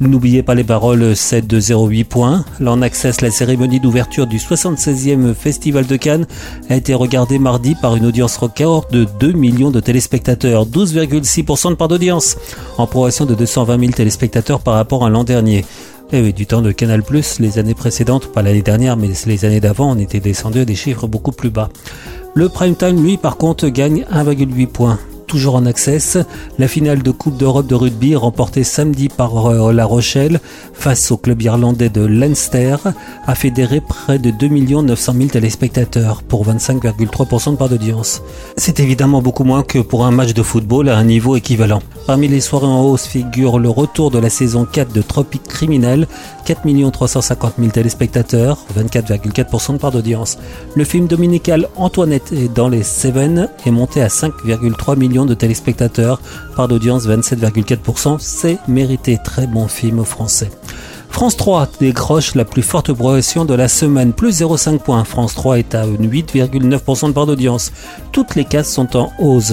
N'oubliez 0.00 0.42
pas 0.42 0.54
les 0.54 0.64
paroles 0.64 1.14
7 1.14 1.46
de 1.46 1.60
0,8 1.60 2.04
points. 2.06 2.44
Là, 2.58 2.72
en 2.72 2.80
access, 2.80 3.20
la 3.20 3.30
cérémonie 3.30 3.80
d'ouverture 3.80 4.26
du 4.26 4.38
76e 4.38 5.34
Festival 5.34 5.86
de 5.86 5.96
Cannes 5.96 6.26
a 6.70 6.76
été 6.76 6.94
regardée 6.94 7.38
mardi 7.38 7.74
par 7.74 7.96
une 7.96 8.06
audience 8.06 8.38
record 8.38 8.86
de 8.90 9.06
2 9.20 9.32
millions 9.32 9.70
de 9.70 9.78
téléspectateurs, 9.78 10.66
12,6% 10.66 11.70
de 11.70 11.74
part 11.74 11.88
d'audience, 11.88 12.38
en 12.78 12.86
progression 12.86 13.26
de 13.26 13.34
220 13.34 13.78
000 13.78 13.92
téléspectateurs 13.92 14.60
par 14.60 14.72
rapport 14.72 15.04
à 15.04 15.10
l'an 15.10 15.22
dernier. 15.22 15.66
Eh 16.12 16.22
oui, 16.22 16.32
du 16.32 16.46
temps 16.46 16.62
de 16.62 16.72
Canal+, 16.72 17.02
les 17.38 17.58
années 17.58 17.74
précédentes, 17.74 18.32
pas 18.32 18.40
l'année 18.40 18.62
dernière, 18.62 18.96
mais 18.96 19.10
les 19.26 19.44
années 19.44 19.60
d'avant, 19.60 19.92
on 19.92 19.98
était 19.98 20.20
descendu 20.20 20.60
à 20.60 20.64
des 20.64 20.76
chiffres 20.76 21.08
beaucoup 21.08 21.32
plus 21.32 21.50
bas. 21.50 21.68
Le 22.34 22.48
prime 22.48 22.74
time, 22.74 23.04
lui, 23.04 23.18
par 23.18 23.36
contre, 23.36 23.68
gagne 23.68 24.06
1,8 24.10 24.66
points. 24.66 24.98
Toujours 25.30 25.54
en 25.54 25.64
access, 25.64 26.18
la 26.58 26.66
finale 26.66 27.04
de 27.04 27.12
Coupe 27.12 27.36
d'Europe 27.36 27.68
de 27.68 27.76
rugby 27.76 28.16
remportée 28.16 28.64
samedi 28.64 29.08
par 29.08 29.46
euh, 29.46 29.72
La 29.72 29.84
Rochelle 29.86 30.40
face 30.72 31.12
au 31.12 31.16
club 31.16 31.40
irlandais 31.40 31.88
de 31.88 32.04
Leinster 32.04 32.74
a 33.28 33.34
fédéré 33.36 33.80
près 33.80 34.18
de 34.18 34.30
2 34.30 34.48
900 34.82 35.12
000 35.16 35.28
téléspectateurs 35.28 36.24
pour 36.24 36.44
25,3% 36.44 37.52
de 37.52 37.56
part 37.56 37.68
d'audience. 37.68 38.22
C'est 38.56 38.80
évidemment 38.80 39.22
beaucoup 39.22 39.44
moins 39.44 39.62
que 39.62 39.78
pour 39.78 40.04
un 40.04 40.10
match 40.10 40.34
de 40.34 40.42
football 40.42 40.88
à 40.88 40.96
un 40.96 41.04
niveau 41.04 41.36
équivalent. 41.36 41.80
Parmi 42.08 42.26
les 42.26 42.40
soirées 42.40 42.66
en 42.66 42.82
hausse 42.82 43.06
figure 43.06 43.60
le 43.60 43.68
retour 43.68 44.10
de 44.10 44.18
la 44.18 44.30
saison 44.30 44.64
4 44.64 44.92
de 44.92 45.00
Tropique 45.00 45.44
Criminel, 45.44 46.08
4 46.44 46.90
350 46.90 47.54
000 47.60 47.70
téléspectateurs, 47.70 48.64
24,4% 48.76 49.74
de 49.74 49.78
part 49.78 49.92
d'audience. 49.92 50.38
Le 50.74 50.82
film 50.82 51.06
dominical 51.06 51.68
Antoinette 51.76 52.32
est 52.32 52.52
dans 52.52 52.68
les 52.68 52.82
Seven 52.82 53.48
est 53.64 53.70
monté 53.70 54.02
à 54.02 54.08
5,3 54.08 54.98
millions 54.98 55.19
de 55.26 55.34
téléspectateurs, 55.34 56.20
part 56.56 56.68
d'audience 56.68 57.06
27,4%. 57.06 58.16
C'est 58.18 58.58
mérité, 58.68 59.18
très 59.22 59.46
bon 59.46 59.68
film 59.68 60.04
français. 60.04 60.50
France 61.10 61.36
3 61.36 61.68
décroche 61.80 62.34
la 62.34 62.44
plus 62.44 62.62
forte 62.62 62.92
progression 62.92 63.44
de 63.44 63.52
la 63.52 63.68
semaine, 63.68 64.12
plus 64.12 64.40
0,5 64.40 64.78
points. 64.78 65.04
France 65.04 65.34
3 65.34 65.58
est 65.58 65.74
à 65.74 65.86
8,9% 65.86 67.08
de 67.08 67.12
part 67.12 67.26
d'audience. 67.26 67.72
Toutes 68.12 68.36
les 68.36 68.44
cases 68.44 68.72
sont 68.72 68.96
en 68.96 69.12
hausse. 69.18 69.52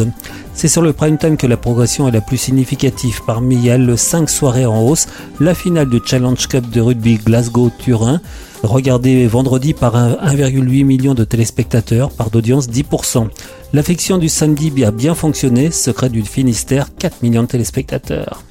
C'est 0.54 0.68
sur 0.68 0.82
le 0.82 0.94
prime 0.94 1.18
time 1.18 1.36
que 1.36 1.48
la 1.48 1.58
progression 1.58 2.08
est 2.08 2.12
la 2.12 2.22
plus 2.22 2.38
significative. 2.38 3.22
Parmi 3.26 3.68
elles, 3.68 3.98
5 3.98 4.30
soirées 4.30 4.66
en 4.66 4.82
hausse, 4.82 5.08
la 5.40 5.54
finale 5.54 5.90
du 5.90 6.00
Challenge 6.06 6.48
Cup 6.48 6.70
de 6.70 6.80
rugby 6.80 7.18
Glasgow-Turin, 7.18 8.22
regardée 8.64 9.28
vendredi 9.28 9.74
par 9.74 9.96
1,8 9.96 10.84
million 10.84 11.14
de 11.14 11.24
téléspectateurs, 11.24 12.10
par 12.12 12.30
d'audience 12.30 12.68
10%. 12.70 13.28
L'affection 13.74 14.18
du 14.18 14.30
samedi 14.30 14.72
a 14.84 14.92
bien 14.92 15.16
fonctionné, 15.16 15.72
secret 15.72 16.10
du 16.10 16.24
Finistère, 16.24 16.88
4 16.98 17.22
millions 17.22 17.44
de 17.44 17.48
téléspectateurs. 17.48 18.44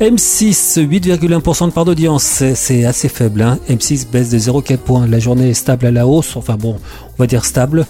M6, 0.00 0.78
8,1% 0.78 1.66
de 1.66 1.72
part 1.72 1.84
d'audience, 1.84 2.44
c'est 2.54 2.84
assez 2.84 3.08
faible. 3.08 3.42
Hein. 3.42 3.58
M6 3.68 4.08
baisse 4.08 4.30
de 4.30 4.38
0,4 4.38 4.76
points. 4.76 5.06
La 5.08 5.18
journée 5.18 5.50
est 5.50 5.54
stable 5.54 5.86
à 5.86 5.90
la 5.90 6.06
hausse, 6.06 6.36
enfin 6.36 6.56
bon, 6.56 6.76
on 6.76 7.22
va 7.22 7.26
dire 7.26 7.44
stable. 7.44 7.84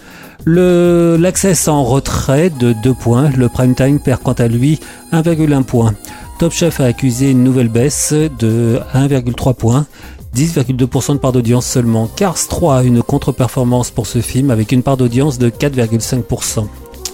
L'access 0.47 1.69
en 1.69 1.85
retrait 1.85 2.49
de 2.49 2.73
2 2.83 2.95
points. 2.95 3.31
Le 3.37 3.51
prime 3.51 3.75
time 3.75 4.01
perd 4.01 4.23
quant 4.23 4.33
à 4.33 4.49
lui 4.49 4.81
1,1 5.13 5.65
point. 5.65 5.93
Top 6.39 6.53
Chef 6.53 6.81
a 6.81 6.85
accusé 6.85 7.31
une 7.31 7.45
nouvelle 7.45 7.69
baisse 7.69 8.15
de 8.15 8.81
1,3 8.95 9.55
points. 9.55 9.87
10,2% 10.35 11.15
de 11.15 11.19
part 11.19 11.33
d'audience 11.33 11.67
seulement. 11.67 12.07
Cars 12.07 12.39
3 12.49 12.77
a 12.79 12.83
une 12.83 13.03
contre-performance 13.03 13.91
pour 13.91 14.07
ce 14.07 14.21
film 14.21 14.51
avec 14.51 14.73
une 14.73 14.83
part 14.83 14.97
d'audience 14.97 15.39
de 15.39 15.51
4,5%. 15.51 16.67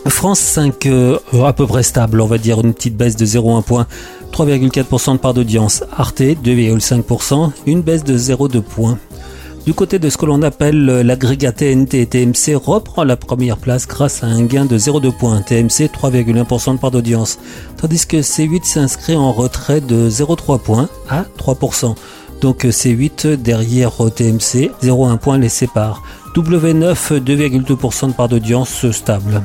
France 0.06 0.40
5 0.40 0.86
euh, 0.86 1.18
à 1.44 1.52
peu 1.52 1.66
près 1.66 1.82
stable, 1.82 2.20
on 2.20 2.26
va 2.26 2.38
dire 2.38 2.60
une 2.60 2.74
petite 2.74 2.96
baisse 2.96 3.16
de 3.16 3.24
0,1 3.24 3.62
point, 3.62 3.86
3,4% 4.32 5.12
de 5.12 5.18
part 5.18 5.32
d'audience. 5.32 5.82
Arte 5.96 6.20
2,5%, 6.20 7.50
une 7.66 7.80
baisse 7.80 8.04
de 8.04 8.16
0,2 8.16 8.60
points. 8.60 8.98
Du 9.64 9.72
côté 9.72 9.98
de 9.98 10.10
ce 10.10 10.18
que 10.18 10.26
l'on 10.26 10.42
appelle 10.42 10.84
l'agrégat 10.84 11.52
TNT, 11.52 12.04
TMC 12.04 12.54
reprend 12.54 13.02
la 13.02 13.16
première 13.16 13.56
place 13.56 13.88
grâce 13.88 14.22
à 14.22 14.26
un 14.26 14.44
gain 14.44 14.66
de 14.66 14.76
0,2 14.76 15.10
points. 15.16 15.40
TMC 15.40 15.88
3,1% 15.88 16.74
de 16.74 16.78
part 16.78 16.90
d'audience, 16.90 17.38
tandis 17.78 18.06
que 18.06 18.18
C8 18.18 18.64
s'inscrit 18.64 19.16
en 19.16 19.32
retrait 19.32 19.80
de 19.80 20.10
0,3 20.10 20.60
points 20.60 20.90
à 21.08 21.24
3%. 21.38 21.94
Donc 22.44 22.66
C8 22.66 23.36
derrière 23.36 23.92
TMC, 23.96 24.70
0,1 24.82 25.16
point 25.16 25.38
les 25.38 25.48
sépare. 25.48 26.02
W9, 26.34 27.18
2,2% 27.18 28.08
de 28.08 28.12
part 28.12 28.28
d'audience 28.28 28.90
stable. 28.90 29.40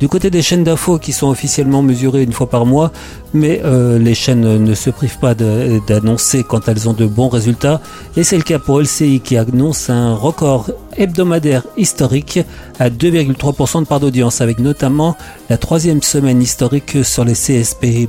Du 0.00 0.08
côté 0.08 0.30
des 0.30 0.40
chaînes 0.40 0.64
d'infos 0.64 0.98
qui 0.98 1.12
sont 1.12 1.28
officiellement 1.28 1.82
mesurées 1.82 2.22
une 2.22 2.32
fois 2.32 2.48
par 2.48 2.64
mois, 2.64 2.90
mais 3.34 3.60
euh, 3.66 3.98
les 3.98 4.14
chaînes 4.14 4.64
ne 4.64 4.74
se 4.74 4.88
privent 4.88 5.18
pas 5.18 5.34
d'annoncer 5.34 6.42
quand 6.42 6.68
elles 6.68 6.88
ont 6.88 6.94
de 6.94 7.04
bons 7.04 7.28
résultats. 7.28 7.82
Et 8.16 8.24
c'est 8.24 8.38
le 8.38 8.42
cas 8.42 8.58
pour 8.58 8.80
LCI 8.80 9.20
qui 9.20 9.36
annonce 9.36 9.90
un 9.90 10.14
record 10.14 10.70
hebdomadaire 10.96 11.64
historique 11.76 12.40
à 12.78 12.88
2,3% 12.88 13.82
de 13.82 13.86
part 13.86 14.00
d'audience, 14.00 14.40
avec 14.40 14.58
notamment 14.58 15.18
la 15.50 15.58
troisième 15.58 16.02
semaine 16.02 16.40
historique 16.40 17.04
sur 17.04 17.26
les 17.26 17.34
CSP+, 17.34 18.08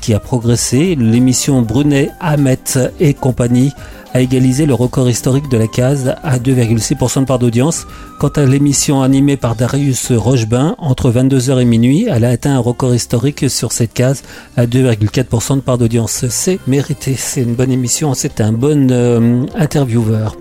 qui 0.00 0.12
a 0.12 0.18
progressé. 0.18 0.96
L'émission 0.96 1.62
Brunet, 1.62 2.10
Hamet 2.18 2.58
et 2.98 3.14
compagnie 3.14 3.72
a 4.16 4.20
égalisé 4.22 4.64
le 4.64 4.72
record 4.72 5.10
historique 5.10 5.50
de 5.50 5.58
la 5.58 5.66
case 5.66 6.14
à 6.22 6.38
2,6% 6.38 7.20
de 7.20 7.24
part 7.26 7.38
d'audience. 7.38 7.86
Quant 8.18 8.30
à 8.30 8.46
l'émission 8.46 9.02
animée 9.02 9.36
par 9.36 9.56
Darius 9.56 10.10
Rochebain, 10.10 10.74
entre 10.78 11.10
22h 11.10 11.60
et 11.60 11.66
minuit, 11.66 12.06
elle 12.10 12.24
a 12.24 12.30
atteint 12.30 12.56
un 12.56 12.60
record 12.60 12.94
historique 12.94 13.50
sur 13.50 13.72
cette 13.72 13.92
case 13.92 14.22
à 14.56 14.64
2,4% 14.64 15.56
de 15.56 15.60
part 15.60 15.76
d'audience. 15.76 16.24
C'est 16.30 16.58
mérité, 16.66 17.14
c'est 17.14 17.42
une 17.42 17.54
bonne 17.54 17.70
émission, 17.70 18.14
c'est 18.14 18.40
un 18.40 18.52
bon 18.52 18.90
euh, 18.90 19.44
intervieweur. 19.54 20.34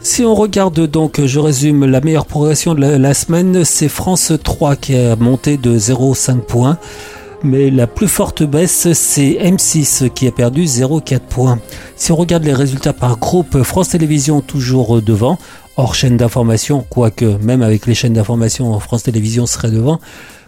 Si 0.00 0.24
on 0.24 0.34
regarde 0.34 0.84
donc, 0.88 1.24
je 1.24 1.38
résume, 1.38 1.84
la 1.84 2.00
meilleure 2.00 2.26
progression 2.26 2.74
de 2.74 2.80
la, 2.80 2.98
la 2.98 3.14
semaine, 3.14 3.64
c'est 3.64 3.88
France 3.88 4.32
3 4.42 4.74
qui 4.74 4.96
a 4.96 5.14
monté 5.14 5.58
de 5.58 5.78
0,5 5.78 6.40
points 6.40 6.76
mais 7.42 7.70
la 7.70 7.86
plus 7.86 8.08
forte 8.08 8.42
baisse, 8.42 8.92
c'est 8.92 9.38
M6 9.40 10.10
qui 10.10 10.26
a 10.26 10.32
perdu 10.32 10.64
0,4 10.64 11.20
points. 11.20 11.58
Si 11.96 12.12
on 12.12 12.16
regarde 12.16 12.44
les 12.44 12.54
résultats 12.54 12.92
par 12.92 13.18
groupe, 13.18 13.62
France 13.62 13.90
Télévisions 13.90 14.40
toujours 14.40 15.00
devant, 15.00 15.38
hors 15.76 15.94
chaîne 15.94 16.16
d'information, 16.16 16.84
quoique 16.88 17.24
même 17.24 17.62
avec 17.62 17.86
les 17.86 17.94
chaînes 17.94 18.12
d'information, 18.12 18.78
France 18.80 19.04
Télévisions 19.04 19.46
serait 19.46 19.70
devant. 19.70 20.00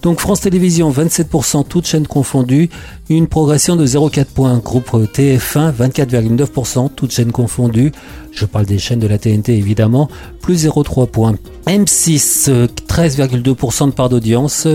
Donc 0.02 0.18
France 0.18 0.40
Télévisions 0.40 0.90
27%, 0.90 1.64
toutes 1.66 1.86
chaînes 1.86 2.08
confondues, 2.08 2.68
une 3.08 3.28
progression 3.28 3.76
de 3.76 3.86
0,4 3.86 4.24
points. 4.24 4.58
Groupe 4.58 4.90
TF1 4.90 5.72
24,9%, 5.72 6.90
toutes 6.94 7.12
chaînes 7.12 7.30
confondues. 7.30 7.92
Je 8.32 8.44
parle 8.44 8.66
des 8.66 8.78
chaînes 8.78 8.98
de 8.98 9.06
la 9.06 9.18
TNT 9.18 9.56
évidemment, 9.56 10.08
plus 10.40 10.66
0,3 10.66 11.06
points. 11.06 11.36
M6 11.66 12.50
13,2% 12.88 13.86
de 13.86 13.92
part 13.92 14.08
d'audience, 14.08 14.66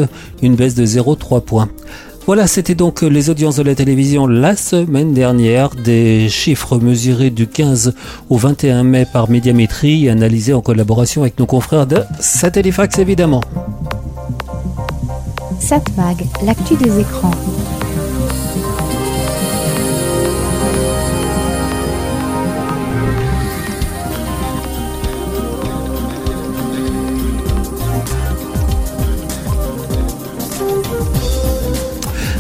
une 0.42 0.56
baisse 0.56 0.76
de 0.76 0.86
0,3 0.86 1.42
points. 1.42 1.70
Voilà, 2.28 2.46
c'était 2.46 2.76
donc 2.76 3.04
les 3.04 3.30
audiences 3.30 3.56
de 3.56 3.64
la 3.64 3.74
télévision 3.74 4.28
la 4.28 4.58
semaine 4.58 5.14
dernière, 5.14 5.70
des 5.70 6.28
chiffres 6.28 6.78
mesurés 6.78 7.30
du 7.30 7.48
15 7.48 7.94
au 8.30 8.36
21 8.36 8.84
mai 8.84 9.06
par 9.06 9.30
Médiamétrie 9.30 10.10
analysés 10.10 10.54
en 10.54 10.60
collaboration 10.60 11.22
avec 11.22 11.40
nos 11.40 11.46
confrères 11.46 11.88
de 11.88 12.04
Satellifax 12.20 13.00
évidemment. 13.00 13.40
Satmag, 15.62 16.26
l'actu 16.44 16.76
des 16.76 17.00
écrans. 17.00 17.32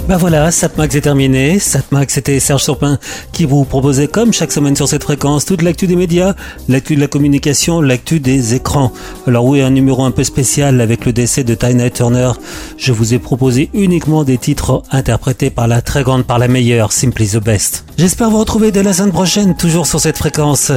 Bah 0.08 0.16
voilà, 0.16 0.52
Satmax 0.52 0.96
est 0.96 1.02
terminé. 1.02 1.60
Satmax, 1.60 2.14
c'était 2.14 2.40
Serge 2.40 2.64
Surpin 2.64 2.98
qui 3.34 3.44
vous 3.44 3.66
proposait, 3.66 4.08
comme 4.08 4.32
chaque 4.32 4.54
semaine 4.54 4.74
sur 4.74 4.88
cette 4.88 5.04
fréquence, 5.04 5.44
toute 5.44 5.62
l'actu 5.62 5.86
des 5.86 5.98
médias, 5.98 6.34
l'actu 6.70 6.96
de 6.96 7.02
la 7.02 7.08
communication, 7.08 7.82
l'actu 7.82 8.22
des 8.22 8.56
écrans. 8.56 8.94
Alors 9.28 9.44
oui, 9.44 9.62
un 9.62 9.70
numéro 9.70 10.06
un 10.06 10.12
peu 10.12 10.24
spécial 10.24 10.80
avec 10.80 11.06
le 11.06 11.12
décès 11.12 11.44
de 11.44 11.56
Tina 11.56 11.90
Turner. 11.90 12.32
Je 12.78 12.94
vous 12.94 13.14
ai 13.14 13.20
proposé 13.20 13.70
uniquement 13.74 14.24
des 14.24 14.38
titres 14.38 14.82
interprétés 14.92 15.50
par 15.50 15.68
la 15.68 15.82
très 15.82 16.04
grande, 16.04 16.24
par 16.24 16.40
la 16.40 16.48
meilleure, 16.48 16.94
Simply 16.94 17.28
the 17.28 17.44
Best. 17.44 17.84
J'espère 17.98 18.30
vous 18.30 18.40
retrouver 18.40 18.72
dès 18.72 18.84
la 18.84 18.94
semaine 18.94 19.12
prochaine, 19.12 19.58
toujours 19.58 19.88
sur 19.88 20.00
cette 20.00 20.18
fréquence. 20.18 20.72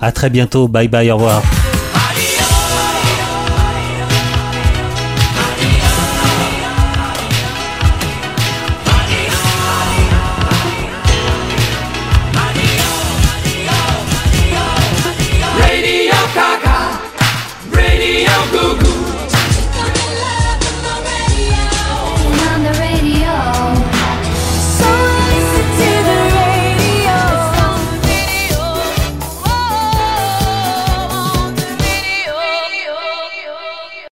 À 0.00 0.10
très 0.10 0.28
bientôt. 0.28 0.66
Bye 0.66 0.88
bye, 0.88 1.08
au 1.12 1.14
revoir. 1.14 1.40